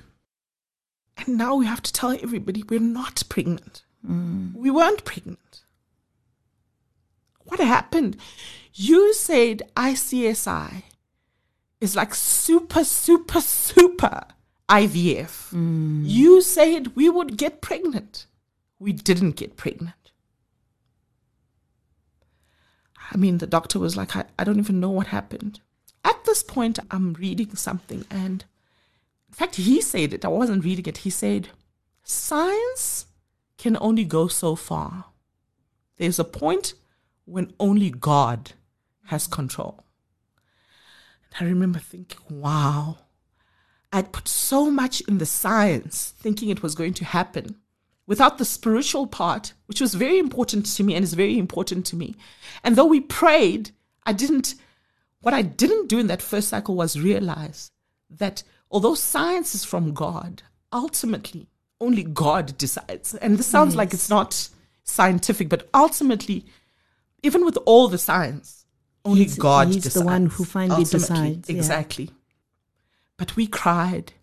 [1.18, 3.84] And now we have to tell everybody we're not pregnant.
[4.08, 4.54] Mm.
[4.54, 5.64] We weren't pregnant.
[7.48, 8.18] What happened?
[8.74, 10.84] You said ICSI
[11.80, 14.26] is like super, super, super
[14.70, 15.54] IVF.
[15.54, 16.04] Mm.
[16.06, 18.26] You said we would get pregnant.
[18.80, 19.94] We didn't get pregnant.
[23.12, 25.62] I mean, the doctor was like, I, I don't even know what happened.
[26.04, 28.44] At this point, I'm reading something, and
[29.30, 30.26] in fact, he said it.
[30.26, 30.98] I wasn't reading it.
[31.00, 31.50] He said,
[32.04, 33.08] Science
[33.58, 35.06] can only go so far.
[35.98, 36.74] There's a point
[37.28, 38.54] when only God
[39.06, 39.84] has control.
[41.38, 42.98] And I remember thinking, wow,
[43.92, 47.58] I'd put so much in the science thinking it was going to happen
[48.06, 51.96] without the spiritual part, which was very important to me and is very important to
[51.98, 52.16] me.
[52.64, 53.72] And though we prayed,
[54.06, 54.56] I didn't,
[55.22, 57.72] what I didn't do in that first cycle was realize
[58.10, 61.50] that although science is from God, ultimately
[61.82, 63.14] only God decides.
[63.16, 64.50] And this sounds like it's not
[64.84, 66.46] scientific, but ultimately,
[67.24, 68.66] even with all the signs,
[69.06, 71.34] only He's- God he's the one who finally ultimately.
[71.34, 71.56] decides, yeah.
[71.56, 72.12] Exactly.
[73.18, 74.14] But we cried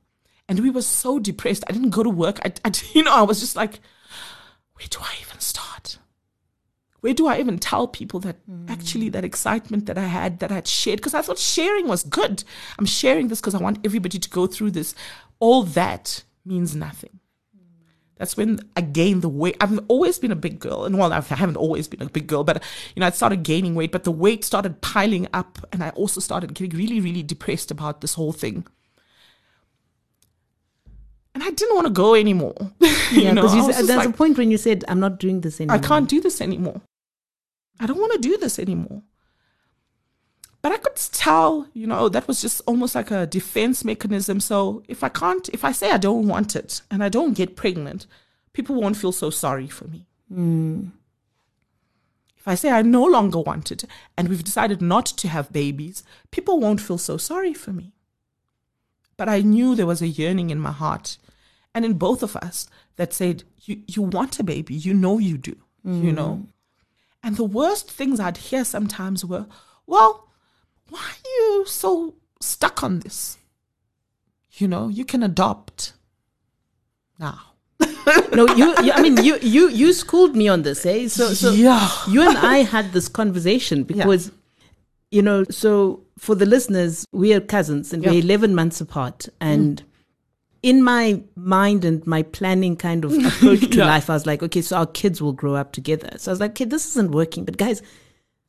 [0.49, 1.65] and we were so depressed.
[1.69, 2.39] I didn't go to work.
[2.45, 3.81] I, I, you know, I was just like,
[4.75, 5.99] where do I even start?
[7.01, 8.71] Where do I even tell people that mm.
[8.71, 10.99] actually that excitement that I had, that I had shared?
[10.99, 12.45] Because I thought sharing was good.
[12.79, 14.95] I'm sharing this because I want everybody to go through this.
[15.39, 17.21] All that means nothing.
[18.16, 19.57] That's when I gained the weight.
[19.61, 22.44] I've always been a big girl, and well, I haven't always been a big girl,
[22.44, 22.62] but
[22.94, 26.20] you know, I started gaining weight, but the weight started piling up, and I also
[26.20, 28.66] started getting really, really depressed about this whole thing.
[31.35, 32.55] And I didn't want to go anymore.
[33.12, 35.42] Yeah, you know, because I there's just a point when you said, I'm not doing
[35.42, 35.77] this anymore.
[35.77, 36.81] I can't do this anymore.
[37.79, 39.03] I don't want to do this anymore.
[40.64, 44.40] But I could tell, you know, that was just almost like a defense mechanism.
[44.40, 47.55] So if I can't, if I say I don't want it and I don't get
[47.55, 48.07] pregnant,
[48.55, 50.07] people won't feel so sorry for me.
[50.33, 50.87] Hmm.
[52.38, 53.85] If I say I no longer want it
[54.16, 57.92] and we've decided not to have babies, people won't feel so sorry for me.
[59.18, 61.18] But I knew there was a yearning in my heart
[61.74, 65.37] and in both of us that said, you, you want a baby, you know you
[65.37, 66.14] do, you hmm.
[66.14, 66.46] know.
[67.22, 69.44] And the worst things I'd hear sometimes were,
[69.87, 70.31] well,
[70.90, 73.38] why are you so stuck on this?
[74.53, 75.94] You know, you can adopt
[77.18, 77.40] now.
[78.33, 78.92] no, you, you.
[78.92, 81.09] I mean, you, you, you schooled me on this, eh?
[81.09, 81.88] So, so Yeah.
[82.09, 84.31] you and I had this conversation because,
[85.11, 88.11] you know, so for the listeners, we are cousins and Yeah.
[88.11, 89.83] we're eleven months apart, and.
[90.62, 93.87] In my mind and my planning kind of approach to Yeah.
[93.87, 96.09] life, I was like, okay, so our kids will grow up together.
[96.16, 97.44] So I was like, okay, this isn't working.
[97.44, 97.83] But guys,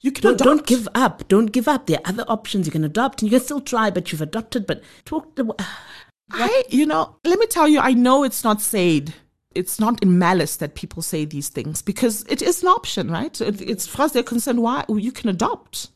[0.06, 1.28] You can don't, don't give up.
[1.30, 1.88] Don't give up.
[1.88, 2.68] There are other options.
[2.68, 4.68] You can adopt and you can still try, but you've adopted.
[4.68, 5.52] But talk the.
[6.32, 9.15] I, you know, let me tell you, I know it's not said.
[9.56, 13.41] It's not in malice that people say these things because it is an option, right?
[13.41, 15.89] It, it's as far as they're concerned, why you can adopt.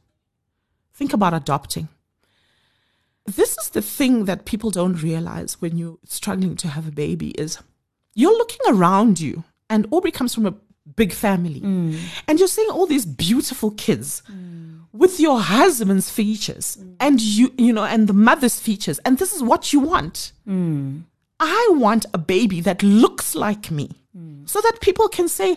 [0.91, 1.87] Think about adopting.
[3.27, 7.29] This is the thing that people don't realize when you're struggling to have a baby
[7.31, 7.59] is
[8.15, 10.55] you're looking around you, and Aubrey comes from a
[10.95, 11.99] big family, mm.
[12.27, 14.81] and you're seeing all these beautiful kids mm.
[14.91, 16.95] with your husband's features mm.
[16.99, 18.99] and you you know and the mother's features.
[18.99, 20.33] And this is what you want.
[21.39, 23.91] I want a baby that looks like me.
[24.45, 25.55] So that people can say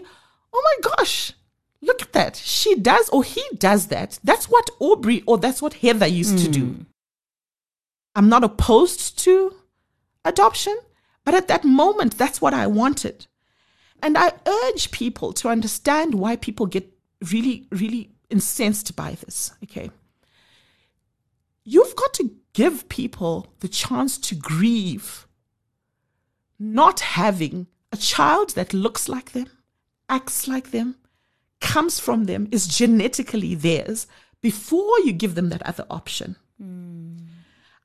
[0.53, 1.33] oh my gosh
[1.81, 2.37] look at that.
[2.37, 4.21] She does or he does that.
[4.23, 6.87] That's what aubrey or that's what heather used to do.
[8.15, 9.57] I'm not opposed to
[10.25, 10.77] adoption
[11.25, 13.27] but at that moment that's what i wanted
[14.03, 16.93] and I urge people to understand why people get
[17.31, 19.53] really, really incensed by this.
[19.63, 19.91] Okay.
[21.65, 25.27] You've got to give people the chance to grieve
[26.59, 29.47] not having a child that looks like them,
[30.09, 30.97] acts like them,
[31.61, 34.07] comes from them, is genetically theirs
[34.41, 36.37] before you give them that other option.
[36.61, 37.19] Mm.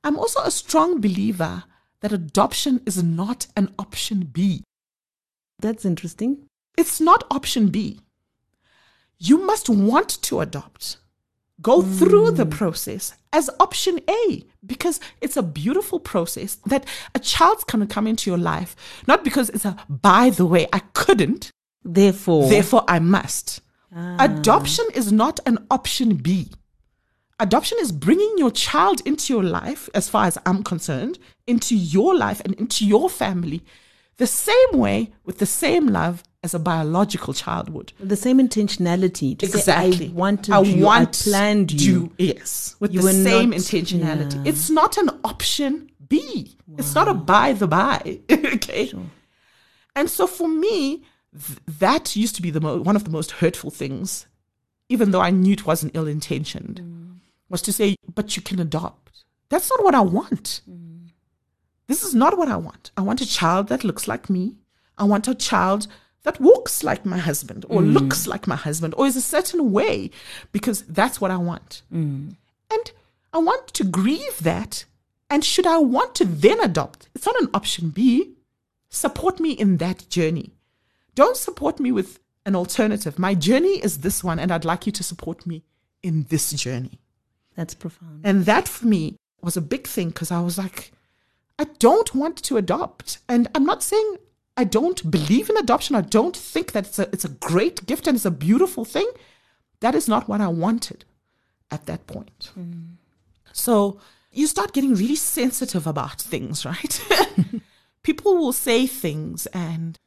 [0.02, 1.64] I'm also a strong believer
[2.00, 4.64] that adoption is not an option B.
[5.58, 6.48] That's interesting.
[6.76, 8.00] It's not option B.
[9.18, 10.98] You must want to adopt.
[11.60, 12.50] Go through the hmm.
[12.50, 18.06] process as option A because it's a beautiful process that a child's going to come
[18.06, 18.76] into your life,
[19.08, 21.50] not because it's a by the way, I couldn't,
[21.84, 23.60] Therefore, therefore I must.
[23.94, 24.16] Ah.
[24.20, 26.52] Adoption is not an option B.
[27.40, 32.16] Adoption is bringing your child into your life, as far as I'm concerned, into your
[32.16, 33.64] life and into your family,
[34.18, 37.92] the same way with the same love as a biological child would.
[37.98, 39.36] the same intentionality.
[39.38, 40.84] To Say, I wanted I you.
[40.84, 42.12] want I planned you.
[42.18, 44.36] Yes, with You the same not- intentionality.
[44.44, 44.50] yeah.
[44.50, 46.56] It's not an option B.
[46.76, 48.20] It's not a by the by.
[48.30, 48.92] okay.
[49.96, 51.02] And so for me,
[51.32, 54.26] th- that used to be the mo- one of the most hurtful things,
[54.88, 57.16] even though I knew it wasn't ill intentioned, mm.
[57.48, 60.60] was to say, "But you can adopt." That's not what I want.
[60.70, 60.87] Mm.
[61.88, 62.90] This is not what I want.
[62.96, 64.56] I want a child that looks like me.
[64.96, 65.86] I want a child
[66.22, 67.92] that walks like my husband or mm.
[67.94, 70.10] looks like my husband or is a certain way
[70.52, 71.82] because that's what I want.
[71.92, 72.36] Mm.
[72.70, 72.92] And
[73.32, 74.84] I want to grieve that.
[75.30, 78.34] And should I want to then adopt, it's not an option B.
[78.90, 80.52] Support me in that journey.
[81.14, 83.18] Don't support me with an alternative.
[83.18, 85.64] My journey is this one, and I'd like you to support me
[86.02, 86.98] in this journey.
[87.56, 88.20] That's profound.
[88.24, 90.92] And that for me was a big thing because I was like,
[91.58, 93.18] I don't want to adopt.
[93.28, 94.16] And I'm not saying
[94.56, 95.96] I don't believe in adoption.
[95.96, 99.08] I don't think that it's a, it's a great gift and it's a beautiful thing.
[99.80, 101.04] That is not what I wanted
[101.70, 102.50] at that point.
[102.58, 102.94] Mm.
[103.52, 104.00] So
[104.32, 107.00] you start getting really sensitive about things, right?
[108.02, 109.98] People will say things and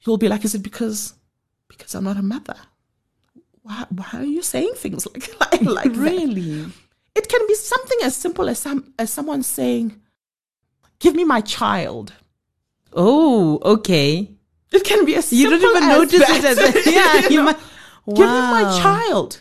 [0.00, 1.14] you'll be like, is it because
[1.68, 2.56] because I'm not a mother?
[3.62, 5.92] Why, why are you saying things like, like, like
[6.64, 6.72] that?
[7.14, 10.00] It can be something as simple as some as someone saying,
[10.98, 12.12] "Give me my child."
[12.92, 14.30] Oh, okay.
[14.72, 16.38] It can be as You don't even as notice that.
[16.38, 17.14] it as a, yeah.
[17.14, 17.58] You You know, might,
[18.06, 19.40] Give me my child.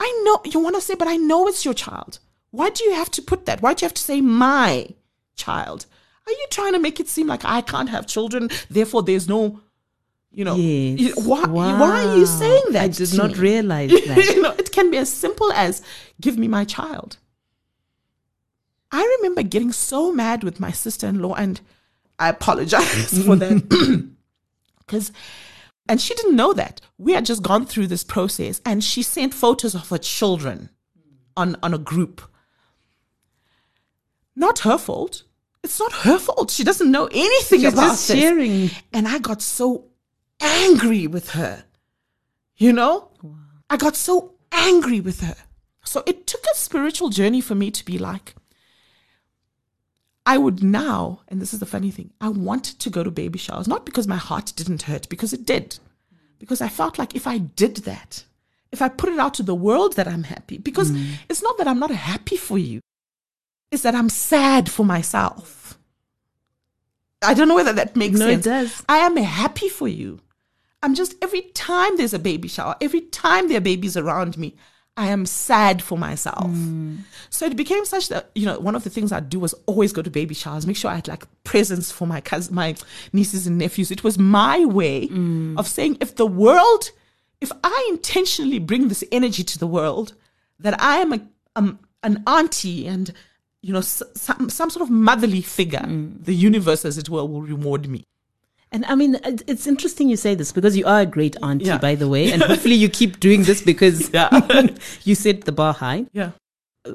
[0.00, 2.18] I know you want to say, but I know it's your child.
[2.50, 3.62] Why do you have to put that?
[3.62, 4.88] Why do you have to say my
[5.36, 5.86] child?
[6.26, 9.60] Are you trying to make it seem like I can't have children, therefore there's no,
[10.30, 11.00] you know, Yes.
[11.00, 12.84] you- why, why are you saying that?
[12.84, 13.38] I did not me?
[13.38, 14.16] realize that.
[14.34, 15.82] you know, it can be as simple as
[16.20, 17.16] give me my child.
[18.90, 21.60] I remember getting so mad with my sister-in-law, and
[22.18, 23.68] I apologize for that
[24.78, 25.12] because,
[25.88, 29.34] and she didn't know that we had just gone through this process, and she sent
[29.34, 30.70] photos of her children
[31.36, 32.22] on on a group.
[34.34, 35.24] Not her fault.
[35.64, 36.50] It's not her fault.
[36.50, 38.18] She doesn't know anything She's about just this.
[38.18, 38.70] sharing.
[38.92, 39.87] And I got so
[40.40, 41.64] angry with her.
[42.56, 43.10] You know?
[43.70, 45.36] I got so angry with her.
[45.84, 48.34] So it took a spiritual journey for me to be like,
[50.26, 53.38] I would now, and this is the funny thing, I wanted to go to baby
[53.38, 55.78] showers, not because my heart didn't hurt, because it did.
[56.38, 58.24] Because I felt like if I did that,
[58.70, 61.14] if I put it out to the world that I'm happy, because mm.
[61.30, 62.80] it's not that I'm not happy for you,
[63.70, 65.78] it's that I'm sad for myself.
[67.22, 68.44] I don't know whether that makes sense.
[68.44, 68.82] No, it does.
[68.88, 70.20] I am happy for you.
[70.82, 74.54] I'm just, every time there's a baby shower, every time there are babies around me,
[74.96, 76.50] I am sad for myself.
[76.50, 76.98] Mm.
[77.30, 79.92] So it became such that, you know, one of the things I'd do was always
[79.92, 82.74] go to baby showers, make sure I had like presents for my cousins, my
[83.12, 83.92] nieces and nephews.
[83.92, 85.56] It was my way mm.
[85.56, 86.90] of saying, if the world,
[87.40, 90.14] if I intentionally bring this energy to the world,
[90.58, 91.20] that I am a,
[91.54, 93.12] um, an auntie and,
[93.62, 96.24] you know, s- some, some sort of motherly figure, mm.
[96.24, 98.04] the universe, as it were, will reward me.
[98.70, 101.78] And I mean, it's interesting you say this because you are a great auntie, Yeah.
[101.78, 102.30] by the way.
[102.30, 104.10] And hopefully you keep doing this because
[105.04, 106.06] you set the bar high.
[106.12, 106.32] Yeah.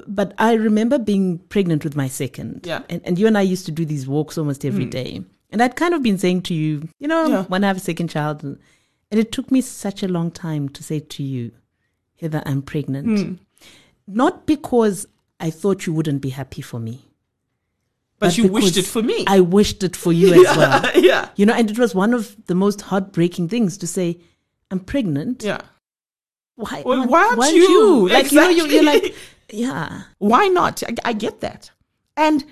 [0.06, 2.64] But I remember being pregnant with my second.
[2.64, 2.82] Yeah.
[2.88, 4.90] And, and you and I used to do these walks almost every hmm.
[4.90, 5.24] day.
[5.50, 7.42] And I'd kind of been saying to you, you know, Yeah.
[7.44, 8.42] when I have a second child.
[8.42, 8.58] And
[9.10, 11.52] it took me such a long time to say to you,
[12.20, 13.18] Heather, I'm pregnant.
[13.18, 13.34] Hmm.
[14.06, 15.06] Not because
[15.40, 17.02] I thought you wouldn't be happy for me.
[18.28, 19.24] But, you wished it for me.
[19.26, 20.90] I wished it for you as well.
[20.96, 21.28] yeah.
[21.36, 24.18] You know, and it was one of the most heartbreaking things to say,
[24.70, 25.42] I'm pregnant.
[25.42, 25.60] Yeah.
[26.56, 28.08] Why, Well, aren't- why aren't aren't you?
[28.12, 29.08] Like, you know, you, you're Exactly.
[29.10, 29.16] like,
[29.50, 30.02] yeah.
[30.18, 30.82] Why not?
[30.82, 31.70] I, I get that.
[32.16, 32.44] And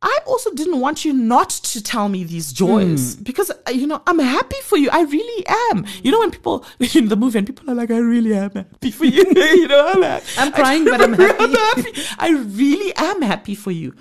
[0.00, 3.22] I also didn't want you not to tell me these joys Hmm.
[3.24, 4.88] because, uh, you know, I'm happy for you.
[4.92, 5.84] I really am.
[6.04, 8.92] You know, when people in the movie and people are like, I really am happy
[8.92, 9.24] for you.
[9.34, 10.22] you know, I'm.
[10.38, 11.42] I'm crying, but I'm happy.
[11.44, 11.92] I'm happy.
[12.20, 13.92] I really am happy for you.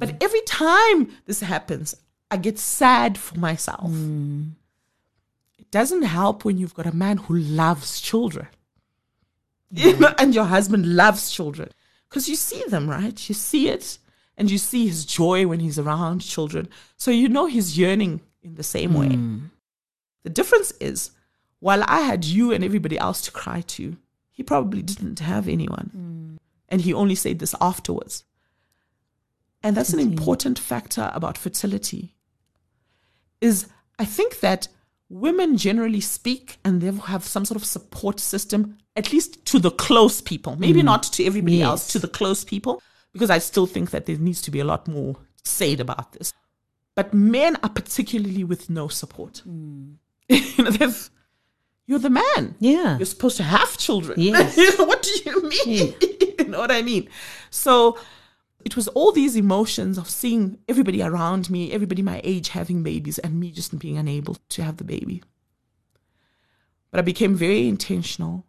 [0.00, 1.94] But every time this happens,
[2.30, 3.92] I get sad for myself.
[5.58, 8.48] It doesn't help when you've got a man who loves children.
[9.70, 11.68] You know, and your husband loves children.
[12.08, 13.28] Because you see them, right?
[13.28, 13.98] You see it
[14.36, 16.70] and you see his joy when he's around children.
[16.96, 19.10] So you know he's yearning in the same way.
[19.10, 19.38] Hmm.
[20.22, 21.10] The difference is,
[21.58, 23.98] while I had you and everybody else to cry to,
[24.30, 25.90] he probably didn't have anyone.
[25.92, 26.36] Hmm.
[26.70, 28.24] And he only said this afterwards.
[29.62, 32.14] And that's an important factor about fertility.
[33.40, 33.66] Is
[33.98, 34.68] I think that
[35.10, 39.70] women generally speak and they have some sort of support system, at least to the
[39.70, 40.56] close people.
[40.56, 40.84] Maybe mm.
[40.84, 41.66] not to everybody Yes.
[41.66, 44.64] else, to the close people, because I still think that there needs to be a
[44.64, 46.32] lot more said about this.
[46.94, 49.42] But men are particularly with no support.
[49.46, 49.96] Mm.
[50.28, 51.10] you know, they've,
[51.86, 52.54] you're the man.
[52.60, 52.96] Yeah.
[52.98, 54.20] You're supposed to have children.
[54.20, 54.56] Yes.
[54.78, 55.94] What do you mean?
[56.38, 57.08] you know what I mean?
[57.50, 57.98] So
[58.64, 63.18] it was all these emotions of seeing everybody around me, everybody my age having babies,
[63.18, 65.22] and me just being unable to have the baby.
[66.90, 68.46] But I became very intentional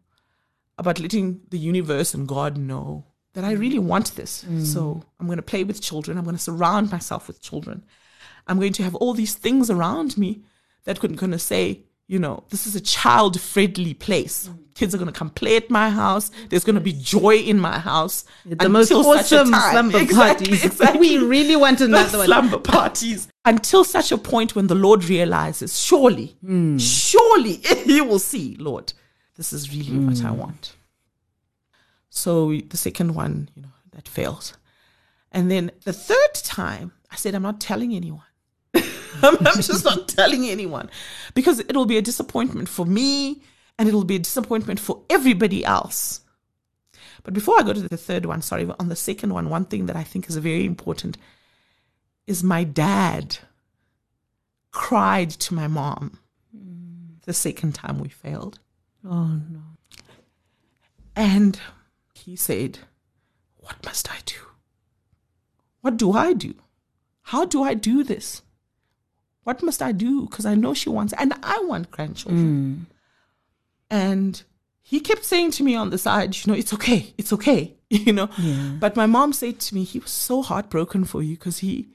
[0.77, 4.43] about letting the universe and God know that I really want this.
[4.43, 4.65] Mm.
[4.65, 6.17] So I'm going to play with children.
[6.17, 7.83] I'm going to surround myself with children.
[8.47, 10.43] I'm going to have all these things around me
[10.83, 14.49] that could going to say, you know, this is a child friendly place.
[14.75, 16.29] Kids are going to come play at my house.
[16.49, 18.25] There's going to be joy in my house.
[18.45, 19.71] The most until such a awesome time.
[19.71, 20.65] slumber Exactly, parties.
[20.65, 20.99] exactly.
[20.99, 22.27] We really want another one.
[22.27, 26.77] slumber parties until such a point when the Lord realizes, surely, Hmm.
[26.77, 27.53] surely
[27.85, 28.91] He will see, Lord,
[29.37, 30.27] this is really what Hmm.
[30.27, 30.73] I want.
[32.09, 34.53] So the second one, you know, that fails.
[35.31, 38.30] And then the third time, I said, I'm not telling anyone.
[39.23, 40.89] I'm, I'm just not telling anyone
[41.33, 43.41] because it'll be a disappointment for me
[43.77, 46.21] and it'll be a disappointment for everybody else.
[47.23, 49.85] But before I go to the third one, sorry, on the second one, one thing
[49.85, 51.17] that I think is very important
[52.27, 53.37] is my dad
[54.71, 56.19] cried to my mom
[57.25, 58.59] the second time we failed.
[59.05, 59.61] Oh, no.
[61.15, 61.59] And
[62.13, 62.79] he said,
[63.57, 64.35] What must I do?
[65.81, 66.55] What do I do?
[67.23, 68.41] How do I do this?
[69.43, 70.27] What must I do?
[70.27, 72.87] Because I know she wants, and I want grandchildren.
[72.89, 72.95] Mm.
[73.89, 74.43] And
[74.81, 78.13] he kept saying to me on the side, you know, it's okay, it's okay, you
[78.13, 78.29] know.
[78.79, 81.87] But my mom said to me, he was so heartbroken for you because he,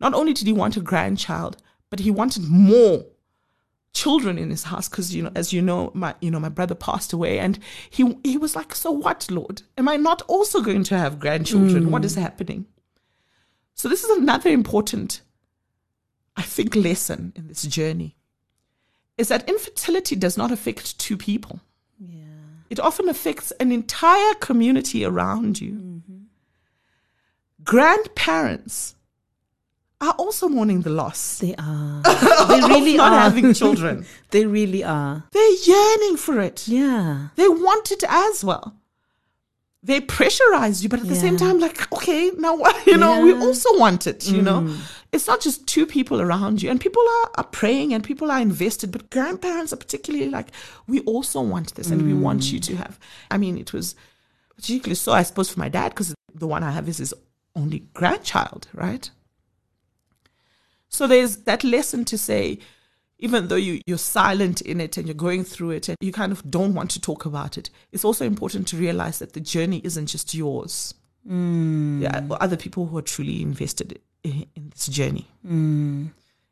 [0.00, 1.56] not only did he want a grandchild,
[1.90, 3.06] but he wanted more
[3.92, 6.74] children in his house because you know as you know my you know my brother
[6.74, 7.58] passed away and
[7.88, 11.90] he he was like so what lord am i not also going to have grandchildren
[11.90, 12.04] what mm.
[12.04, 12.66] is happening
[13.74, 15.22] so this is another important
[16.38, 18.14] i think lesson in this journey
[19.18, 21.60] is that infertility does not affect two people
[21.98, 22.24] Yeah.
[22.70, 25.74] it often affects an entire community around you
[27.64, 28.94] grandparents
[30.00, 32.02] are also mourning the loss They are.
[32.48, 33.18] They really not are.
[33.20, 35.24] having children they really are.
[35.32, 37.28] they're yearning for it Yeah.
[37.34, 38.74] They want it as well.
[39.82, 42.86] They pressurize you, but at the same time, like, okay, now what?
[42.86, 44.62] You know, we also want it, you know?
[44.62, 44.76] Mm.
[45.12, 48.40] It's not just two people around you, and people are, are praying and people are
[48.40, 50.48] invested, but grandparents are particularly like,
[50.86, 52.76] we also want this and we want you to mm.
[52.78, 52.98] have.
[53.30, 53.94] I mean, it was
[54.56, 57.14] particularly so, I suppose, for my dad, because the one I have is his
[57.54, 59.08] only grandchild, right?
[60.88, 62.58] So there's that lesson to say,
[63.18, 66.30] even though you, you're silent in it and you're going through it and you kind
[66.32, 69.80] of don't want to talk about it, it's also important to realize that the journey
[69.84, 70.94] isn't just yours.
[71.28, 72.00] Mm.
[72.00, 75.26] There are other people who are truly invested in, in this journey.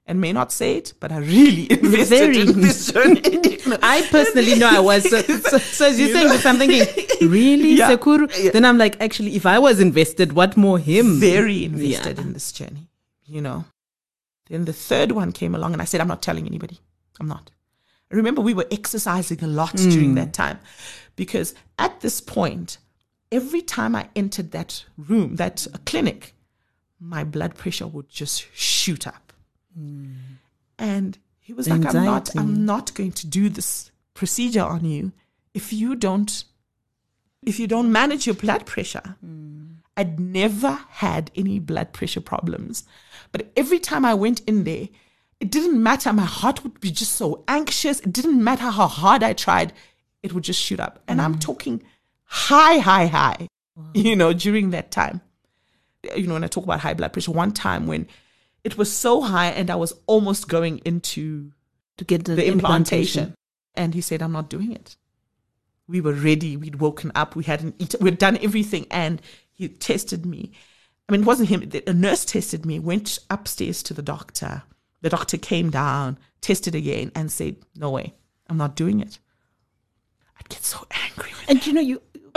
[0.09, 2.41] And may not say it, but are really invested Very.
[2.41, 3.21] in this journey.
[3.83, 5.09] I personally know I was.
[5.09, 7.91] So, so, so as you're saying this, I'm thinking, really, Yeah.
[7.91, 8.31] Sekuru?
[8.41, 8.51] Yeah.
[8.53, 11.19] Then I'm like, actually, if I was invested, what more him?
[11.19, 12.23] very invested Yeah.
[12.25, 12.89] in this journey,
[13.25, 13.65] you know.
[14.49, 16.79] Then the third one came along, and I said, I'm not telling anybody.
[17.21, 17.51] I'm not.
[18.11, 19.91] I remember we were exercising a lot hmm.
[19.91, 20.61] during that time
[21.17, 22.79] because at this point,
[23.33, 26.35] every time I entered that room, that clinic,
[27.01, 29.33] my blood pressure would just shoot up.
[29.77, 30.13] Hmm.
[30.79, 35.13] And he was like, I'm not, I'm not going to do this procedure on you
[35.55, 36.45] if you don't
[37.45, 39.17] if you don't manage your blood pressure.
[39.21, 39.67] Hmm.
[39.97, 42.85] I'd never had any blood pressure problems.
[43.33, 44.89] But every time I went in there,
[45.41, 46.13] it didn't matter.
[46.13, 48.01] My heart would be just so anxious.
[48.01, 49.73] It didn't matter how hard I tried,
[50.23, 51.03] it would just shoot up.
[51.07, 51.41] And I'm mm.
[51.41, 51.83] talking
[52.25, 53.49] high, high, high,
[53.95, 55.21] you know, during that time.
[56.17, 58.07] You know, when I talk about high blood pressure, one time when
[58.65, 61.53] it was so high and I was almost going into
[61.99, 63.35] to get the, the implantation.
[63.75, 64.97] And he said, I'm not doing it.
[65.89, 66.57] We were ready.
[66.57, 67.37] We'd woken up.
[67.37, 68.03] We hadn't eaten.
[68.03, 68.87] We'd done everything.
[68.91, 69.21] And
[69.53, 70.53] he tested me.
[71.09, 71.69] I mean, it wasn't him.
[71.69, 74.63] The- A nurse tested me, went upstairs to the doctor.
[75.03, 78.15] The doctor came down, tested again, and said, No way.
[78.49, 79.19] I'm not doing it.
[80.39, 82.03] I'd get so angry with And you know, you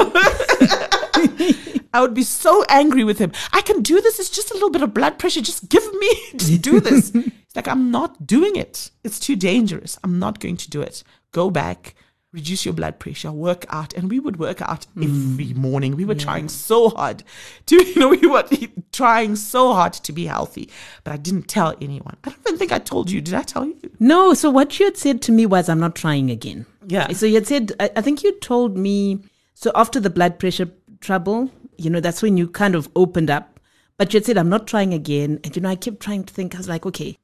[1.91, 3.32] I would be so angry with him.
[3.51, 4.20] I can do this.
[4.20, 5.41] It's just a little bit of blood pressure.
[5.41, 7.11] Just give me, just do this.
[7.49, 8.91] It's like, I'm not doing it.
[9.03, 9.97] It's too dangerous.
[10.03, 11.03] I'm not going to do it.
[11.32, 11.95] Go back,
[12.32, 13.93] reduce your blood pressure, work out.
[13.93, 15.03] And we would work out hmm.
[15.03, 15.95] every morning.
[15.95, 17.23] We were trying so hard
[17.67, 18.45] to, you know, we were
[18.91, 20.69] trying so hard to be healthy.
[21.03, 22.17] But I didn't tell anyone.
[22.23, 23.21] I don't even think I told you.
[23.21, 23.77] Did I tell you?
[23.99, 24.34] no.
[24.34, 26.65] So what you had said to me was, I'm not trying again.
[26.88, 27.11] Yeah.
[27.13, 29.19] So you had said, I, I think you told me.
[29.53, 30.69] So after the blood pressure
[31.01, 33.59] trouble, you know, that's when you kind of opened up.
[33.97, 35.39] But you had said, I'm not trying again.
[35.43, 36.55] And you know, I kept trying to think.
[36.55, 37.17] I was like, okay.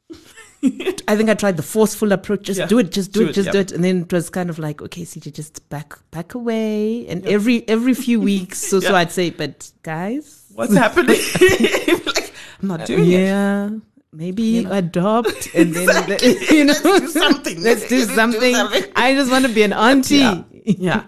[1.08, 2.42] I think I tried the forceful approach.
[2.44, 2.66] Just Yeah.
[2.66, 2.92] do it.
[2.92, 3.30] Just do, Do it.
[3.30, 3.72] it, Just do it.
[3.72, 7.06] And then it was kind of like, okay, CJ, just back back away.
[7.08, 11.20] And every every few weeks, so so I'd say, but guys, What's happening?
[12.06, 13.20] like, I'm not doing it.
[13.20, 13.70] yeah,
[14.12, 15.88] maybe adopt and then
[16.50, 17.62] you know Let's do something.
[17.62, 18.56] Let's do Let's do something.
[18.56, 18.84] something.
[18.96, 20.16] I just want to be an auntie.
[20.18, 20.44] yeah.
[20.64, 21.04] yeah.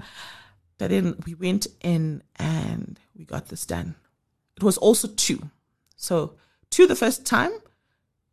[0.77, 3.95] But then we went in and we got this done.
[4.55, 5.49] It was also two.
[5.95, 6.35] So
[6.69, 7.51] two the first time,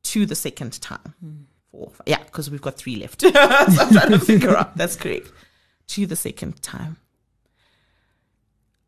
[0.04, 1.14] two the second time.
[1.72, 1.90] Four.
[2.06, 3.20] Yeah, because we've got three left.
[3.22, 4.76] so I'm trying to figure out.
[4.76, 5.32] That's correct.
[5.88, 6.98] Two the second time.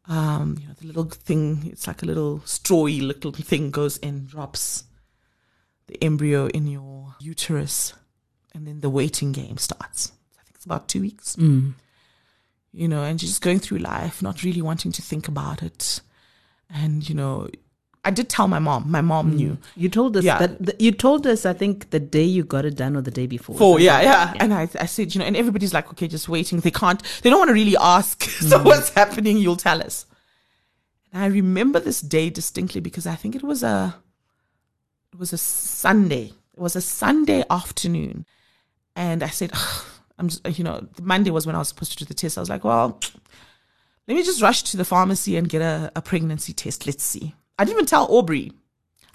[0.08, 4.26] Um, you know, the little thing, it's like a little strawy little thing goes in,
[4.26, 4.84] drops
[5.88, 7.92] the embryo in your uterus,
[8.54, 10.12] and then the waiting game starts.
[10.38, 11.36] I think it's about two weeks
[12.76, 16.02] you know, and just going through life, not really wanting to think about it.
[16.68, 17.48] And, you know,
[18.06, 18.88] I did tell my mom.
[18.88, 19.34] My mom mm.
[19.34, 19.58] knew.
[19.74, 20.38] You told us Yeah.
[20.38, 23.10] that th- you told us I think the day you got it done or the
[23.10, 23.56] day before.
[23.58, 24.32] Oh, yeah, yeah.
[24.32, 26.60] yeah, And I, I said, you know, and everybody's like, okay, just waiting.
[26.60, 28.22] They can't, they don't want to really ask.
[28.50, 28.64] so mm.
[28.64, 29.38] what's happening?
[29.38, 30.06] You'll tell us.
[31.12, 33.96] And I remember this day distinctly because I think it was a,
[35.12, 36.32] it was a Sunday.
[36.54, 38.24] It was a Sunday afternoon.
[38.94, 39.84] And I said, "Ugh,
[40.18, 42.38] I'm just, you know, Monday was when I was supposed to do the test.
[42.38, 43.00] I was like, well,
[44.06, 46.86] let me just rush to the pharmacy and get a, a pregnancy test.
[46.86, 47.34] Let's see.
[47.58, 48.52] I didn't even tell Aubrey.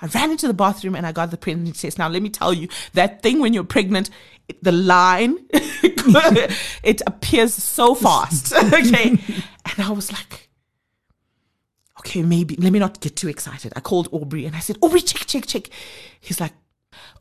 [0.01, 1.99] I ran into the bathroom and I got the pregnancy test.
[1.99, 4.09] Now, let me tell you that thing when you're pregnant,
[4.47, 8.51] it- the line, it appears so fast.
[8.73, 9.09] okay.
[9.11, 10.49] And I was like,
[11.99, 13.73] okay, maybe, let me not get too excited.
[13.75, 15.69] I called Aubrey and I said, Aubrey, check, check, check.
[16.19, 16.53] He's like,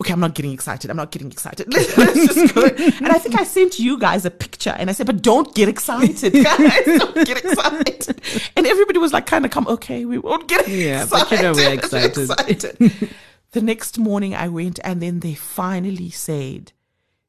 [0.01, 0.91] okay, I'm not getting excited.
[0.91, 1.73] I'm not getting excited.
[1.73, 2.65] Let's, let's just go.
[2.67, 5.69] And I think I sent you guys a picture and I said, but don't get
[5.69, 6.85] excited, guys.
[6.85, 8.21] Don't get excited.
[8.57, 11.29] And everybody was like, kind of come, okay, we won't get Yeah, excited.
[11.29, 12.19] but you know we're excited.
[12.19, 13.11] excited.
[13.53, 16.73] the next morning I went and then they finally said,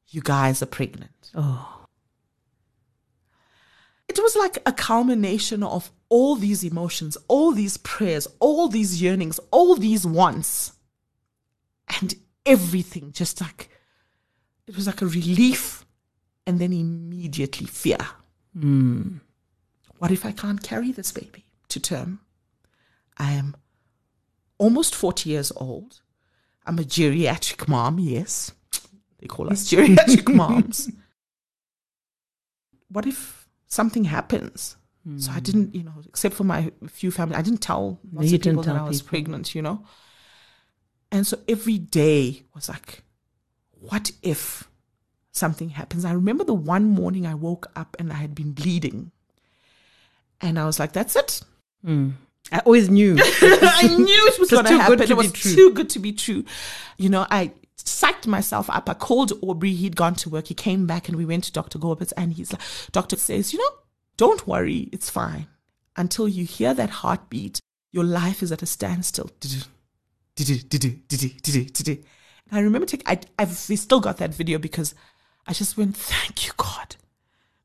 [0.10, 1.32] you guys are pregnant.
[1.36, 1.86] Oh,
[4.08, 9.40] It was like a culmination of all these emotions, all these prayers, all these yearnings,
[9.52, 10.74] all these wants,
[12.02, 12.16] and
[12.46, 13.70] everything just like
[14.68, 15.86] it was like a relief
[16.48, 17.98] and then immediately fear.
[18.58, 19.18] Hmm.
[19.98, 21.46] What if I can't carry this baby?
[21.72, 22.20] to term.
[23.18, 23.56] I am
[24.58, 26.02] almost 40 years old.
[26.66, 28.52] I'm a geriatric mom, yes.
[29.20, 30.90] They call us geriatric moms.
[32.90, 34.78] What if something happens?
[35.18, 35.40] So I hmm.
[35.42, 38.62] didn't, you know, except for my few family, I didn't tell lots you of people
[38.64, 39.10] that I was people.
[39.10, 39.84] pregnant, you know.
[41.12, 43.04] And so every day was like,
[43.80, 44.70] what if
[45.32, 46.06] something happens?
[46.06, 49.12] I remember the one morning I woke up and I had been bleeding.
[50.40, 51.42] And I was like, that's it.
[51.84, 52.12] Hmm.
[52.52, 53.18] I always knew.
[53.20, 54.98] I knew it was going to too good happen.
[55.00, 55.54] to It be was true.
[55.56, 56.44] too good to be true.
[56.98, 58.90] You know, I psyched myself up.
[58.90, 59.74] I called Aubrey.
[59.74, 60.48] He'd gone to work.
[60.48, 61.78] He came back and we went to Dr.
[61.78, 63.78] Gorbitz and he's like, doctor says, you know,
[64.18, 64.90] don't worry.
[64.92, 65.48] It's fine.
[65.96, 67.60] Until you hear that heartbeat,
[67.92, 69.30] your life is at a standstill.
[72.50, 74.94] And I remember taking, I, I've still got that video because
[75.48, 76.96] I just went, thank you, God.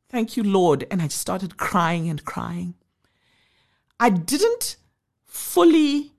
[0.08, 0.86] Thank you, Lord.
[0.90, 2.74] And I just started crying and crying.
[3.98, 4.76] I didn't
[5.24, 6.12] fully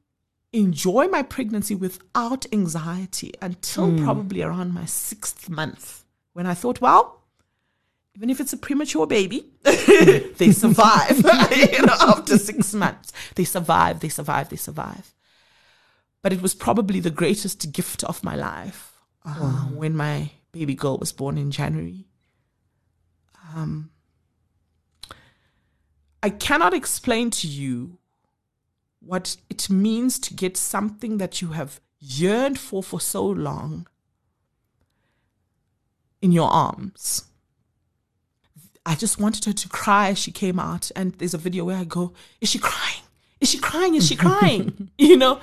[0.54, 4.04] enjoy my pregnancy without anxiety until hmm.
[4.04, 7.24] probably around my sixth month when I thought, well,
[8.16, 11.18] even if it's a premature baby, they survive.
[11.18, 15.14] you know, after six months, they survive, they survive, they survive.
[16.22, 18.94] But it was probably the greatest gift of my life
[19.26, 22.06] uh, when my baby girl was born in January.
[23.56, 23.92] Um,
[26.22, 27.98] I cannot explain to you
[29.00, 33.88] what it means to get something that you have yearned for for so long
[36.22, 37.26] in your arms.
[38.86, 40.92] I just wanted her to cry as she came out.
[40.96, 43.04] And there's a video where I go, Is she crying?
[43.40, 43.96] Is she crying?
[43.96, 44.90] Is she crying?
[44.98, 45.40] you know?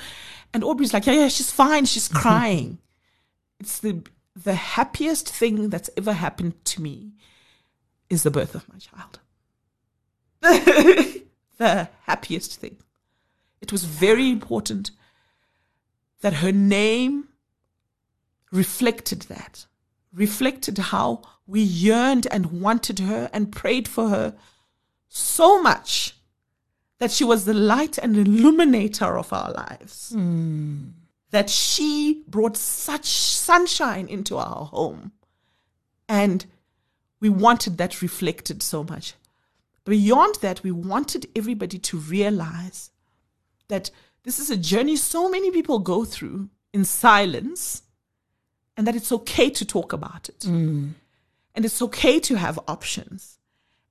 [0.55, 1.85] And Aubrey's like, Yeah, yeah, she's fine.
[1.85, 2.19] She's mm-hmm.
[2.19, 2.79] crying.
[3.61, 4.03] It's the
[4.37, 7.13] the happiest thing that's ever happened to me
[8.11, 9.21] is the birth of my child.
[11.59, 12.79] the happiest thing.
[13.61, 14.91] It was very important
[16.21, 17.29] that her name
[18.51, 19.67] reflected that,
[20.13, 24.35] reflected how we yearned and wanted her and prayed for her
[25.09, 26.17] so much
[26.99, 30.11] that she was the light and illuminator of our lives.
[30.11, 30.91] Hmm.
[31.31, 35.13] That she brought such sunshine into our home.
[36.09, 36.47] And
[37.21, 39.15] we wanted that reflected so much.
[39.85, 42.91] Beyond that, we wanted everybody to realize
[43.69, 43.91] that
[44.23, 47.83] this is a journey so many people go through in silence
[48.77, 50.45] and that it's okay to talk about it.
[50.45, 50.91] Hmm.
[51.55, 53.39] And it's okay to have options.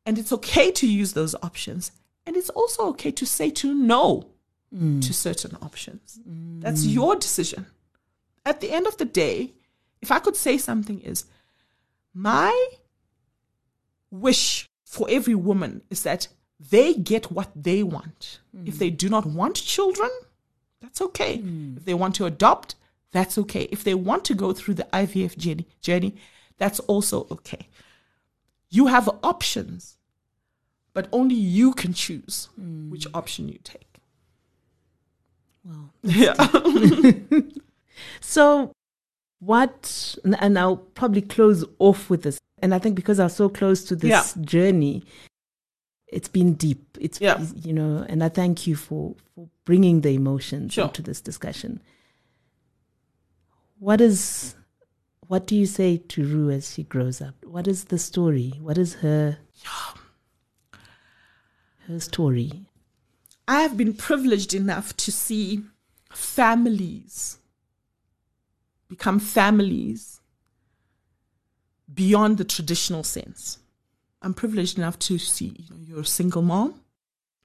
[0.06, 1.92] And it's okay to use those options.
[2.26, 4.30] And it's also okay to say to no
[4.74, 5.06] mm.
[5.06, 6.20] to certain options.
[6.28, 6.62] Mm.
[6.62, 7.68] That's your decision.
[8.46, 9.54] At the end of the day,
[10.02, 11.26] if I could say something is
[12.14, 12.70] my
[14.12, 16.28] wish for every woman is that
[16.60, 18.40] they get what they want.
[18.56, 18.68] Mm.
[18.68, 20.10] If they do not want children,
[20.82, 21.42] that's okay.
[21.78, 22.76] If they want to adopt,
[23.12, 23.68] that's okay.
[23.72, 26.16] If they want to go through the IVF journey, journey
[26.58, 27.70] that's also okay.
[28.70, 29.98] You have options,
[30.94, 32.90] but only you can choose mm.
[32.90, 34.00] which option you take.
[35.64, 36.34] Well, Yeah.
[38.22, 38.72] So,
[39.40, 42.40] what, and I'll probably close off with this.
[42.62, 44.44] And I think because I'm so close to this Yeah.
[44.44, 45.04] journey,
[46.08, 46.98] it's been deep.
[47.00, 47.46] It's, Yeah.
[47.56, 50.86] you know, and I thank you for, for bringing the emotions Sure.
[50.86, 51.82] into this discussion.
[53.80, 54.56] What is,
[55.28, 57.36] what do you say to Rue as she grows up?
[57.46, 58.54] What is the story?
[58.62, 59.38] What is her,
[61.88, 62.66] her story?
[63.48, 65.64] I have been privileged enough to see
[66.12, 67.38] families
[68.94, 70.22] become families
[71.92, 73.58] beyond the traditional sense.
[74.22, 76.82] I'm privileged enough to see you know, you're a single mom,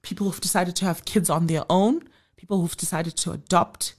[0.03, 3.95] people who've decided to have kids on their own, people who've decided to adopt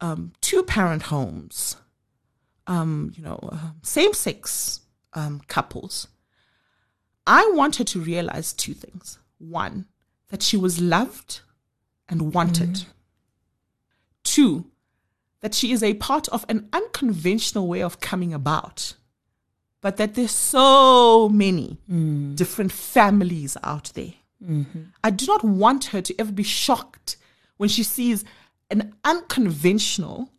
[0.00, 1.76] um, two parent homes,
[2.66, 4.80] um, you know, uh, same sex
[5.12, 6.08] um, couples.
[7.26, 9.18] I want her to realize two things.
[9.42, 9.86] One,
[10.28, 11.40] that she was loved
[12.08, 12.70] and wanted.
[12.70, 12.90] Mm-hmm.
[14.24, 14.66] Two,
[15.40, 18.94] that she is a part of an unconventional way of coming about,
[19.80, 22.36] but that there's so many mm.
[22.36, 24.14] different families out there.
[24.42, 24.82] Mm-hmm.
[25.02, 27.16] I do not want her to ever be shocked
[27.56, 28.24] when she sees
[28.70, 30.30] an unconventional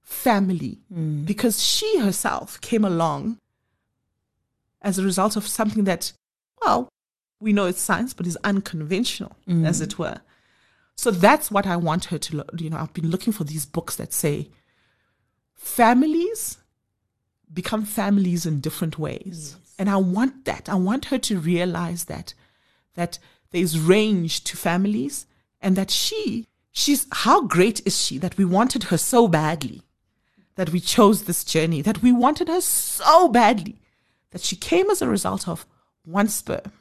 [0.00, 1.24] family mm.
[1.24, 3.38] because she herself came along
[4.80, 6.12] as a result of something that,
[6.60, 6.88] well,
[7.42, 9.66] we know it's science, but it's unconventional, mm.
[9.66, 10.20] as it were.
[10.94, 13.96] So that's what I want her to, you know, I've been looking for these books
[13.96, 14.50] that say
[15.54, 16.58] families
[17.52, 19.56] become families in different ways.
[19.78, 20.68] And I want that.
[20.68, 22.34] I want her to realize that,
[22.94, 23.18] that
[23.50, 25.26] there's range to families
[25.60, 29.82] and that she, she's, how great is she that we wanted her so badly,
[30.54, 33.80] that we chose this journey, that we wanted her so badly,
[34.30, 35.66] that she came as a result of
[36.04, 36.72] one sperm,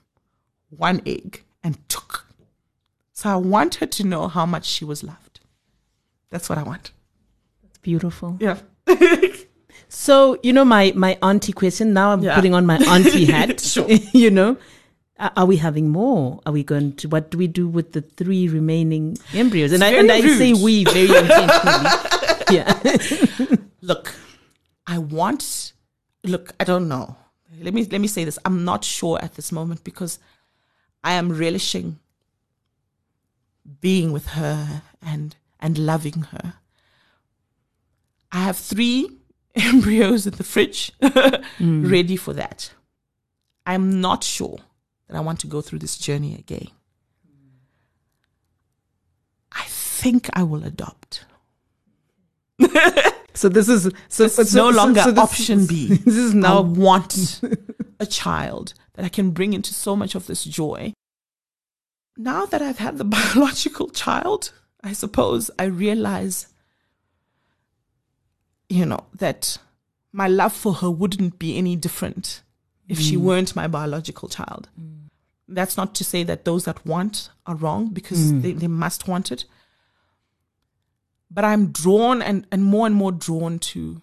[0.75, 2.25] one egg, and took.
[3.13, 5.39] So I want her to know how much she was loved.
[6.31, 6.91] That's what I want.
[7.63, 8.37] It's beautiful.
[8.39, 8.57] Yeah.
[9.93, 12.35] So, you know, my, my auntie question, now I'm Yeah.
[12.35, 13.59] putting on my auntie hat.
[13.71, 13.85] Sure.
[14.13, 14.55] you know,
[15.19, 16.39] are are we having more?
[16.45, 19.73] Are we going to, what do we do with the three remaining embryos?
[19.73, 21.89] And I, and I say we very intentionally.
[22.51, 23.57] yeah.
[23.81, 24.15] look,
[24.87, 25.73] I want
[26.23, 27.17] look, I don't know.
[27.59, 28.39] Let me let me say this.
[28.45, 30.19] I'm not sure at this moment because
[31.03, 31.99] I am relishing
[33.79, 36.55] being with her and and loving her.
[38.31, 39.09] I have three
[39.55, 41.91] embryos in the fridge mm.
[41.91, 42.71] ready for that.
[43.65, 44.59] I'm not sure
[45.07, 46.67] that I want to go through this journey again.
[49.51, 51.25] I think I will adopt.
[53.33, 55.87] So this is, so This so- no so- longer so this- option B.
[55.87, 57.39] This is I now, want
[58.01, 60.93] a child that I can bring into so much of this joy.
[62.17, 64.51] Now that I've had the biological child,
[64.83, 66.47] I suppose I realize,
[68.67, 69.59] you know, that
[70.11, 72.41] my love for her wouldn't be any different
[72.89, 73.21] if she mm.
[73.21, 74.67] weren't my biological child.
[74.79, 75.09] Mm.
[75.47, 78.41] That's not to say that those that want are wrong because mm.
[78.41, 79.45] they, they must want it.
[81.29, 84.01] But I'm drawn and, and more and more drawn to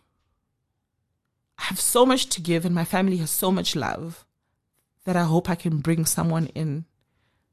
[1.58, 4.24] I have so much to give and my family has so much love
[5.04, 6.84] that I hope I can bring someone in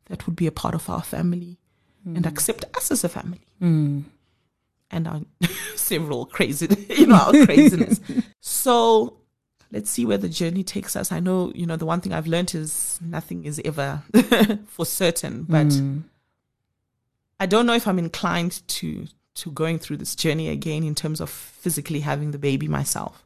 [0.05, 1.57] that would be a part of our family
[2.05, 2.27] and hmm.
[2.27, 3.41] accept us as a family.
[3.59, 4.01] Hmm.
[4.91, 5.21] And our
[5.75, 7.99] several crazy, you know, our craziness.
[8.39, 9.17] so
[9.71, 11.11] let's see where the journey takes us.
[11.11, 14.03] I know, you know, the one thing I've learned is nothing is ever
[14.67, 15.99] for certain, but hmm.
[17.39, 21.19] I don't know if I'm inclined to to going through this journey again in terms
[21.19, 23.24] of physically having the baby myself.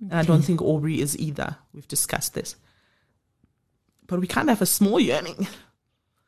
[0.00, 1.56] And I don't think Aubrey is either.
[1.72, 2.56] We've discussed this.
[4.06, 5.46] But we can't have a small yearning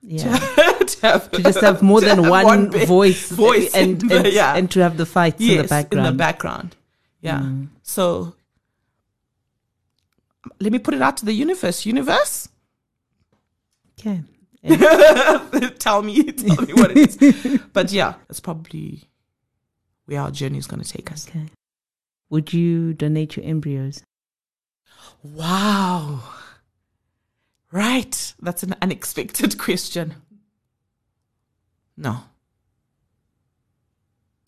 [0.03, 0.37] yeah.
[0.87, 4.19] to, have, to just have more to than have one, big voice, voice and, the-
[4.19, 4.55] and, yeah.
[4.57, 6.07] and to have the fights yes, in the background.
[6.07, 6.77] In the background.
[7.21, 7.39] Yeah.
[7.41, 7.69] Mm.
[7.83, 8.35] So
[10.59, 11.85] let me put it out to the universe.
[11.85, 12.49] Universe,
[13.99, 14.23] okay.
[15.79, 17.61] tell me, tell me what it is.
[17.73, 19.05] but yeah, that's probably
[20.07, 21.29] where our journey is going to take us.
[21.29, 21.47] Okay.
[22.31, 24.03] Would you donate your embryos?
[25.23, 26.23] Wow.
[27.73, 28.35] Right.
[28.41, 30.15] That's an unexpected question.
[31.97, 32.21] No.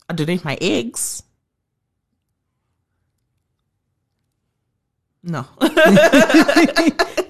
[0.09, 1.23] I donate my eggs.
[5.25, 5.45] No.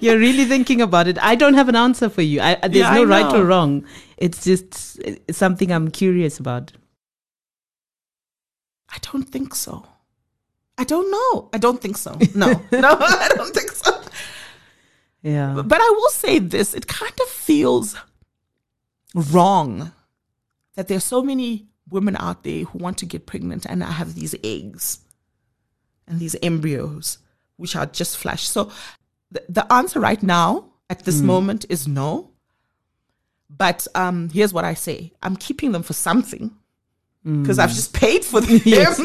[0.00, 1.16] You're really thinking about it.
[1.22, 2.40] I don't have an answer for you.
[2.40, 3.84] I, there's Yeah, no right or wrong.
[4.16, 6.72] It's just uh, something I'm curious about.
[8.88, 9.86] I don't think so.
[10.76, 11.48] I don't know.
[11.52, 12.18] I don't think so.
[12.34, 12.48] No.
[12.72, 14.00] no, I don't think so.
[15.22, 15.62] Yeah.
[15.64, 17.96] But I will say this it kind of feels
[19.14, 19.92] wrong
[20.74, 24.14] that there's so many women out there who want to get pregnant and I have
[24.14, 24.98] these eggs
[26.08, 27.18] and these embryos
[27.56, 28.48] which are just flash.
[28.48, 28.70] So
[29.30, 32.30] the, the answer right now at this moment is no.
[33.48, 36.50] But um, here's what I say I'm keeping them for something
[37.24, 37.74] because I've mm.
[37.74, 38.58] just paid for them.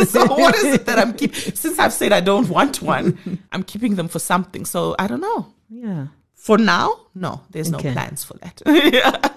[0.06, 1.56] so what is it that I'm keeping?
[1.56, 3.18] Since I've said I don't want one,
[3.54, 4.66] I'm keeping them for something.
[4.66, 5.48] So I don't know.
[5.70, 6.08] Yeah.
[6.36, 7.90] For now, no, there's Okay.
[7.90, 8.62] no plans for that.
[8.94, 9.30] yeah.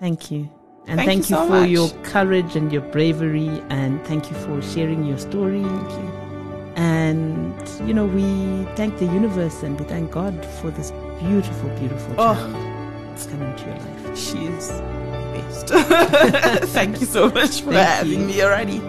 [0.00, 0.50] Thank you.
[0.86, 1.70] And Thank thank, you you, so for much.
[1.70, 3.48] your courage and your bravery.
[3.70, 5.62] And thank you for sharing your story.
[5.62, 6.10] Thank you.
[6.76, 10.90] And, you know, we thank the universe and we thank God for this
[11.20, 12.34] beautiful, beautiful Oh.
[12.34, 12.54] child
[13.10, 14.18] that's come into your life.
[14.18, 14.70] She is
[15.62, 16.60] the.
[16.66, 18.26] Thank you so much for Thank having you.
[18.26, 18.80] me already.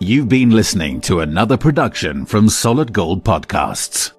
[0.00, 4.12] You've been listening to another production from Solid Gold Podcasts.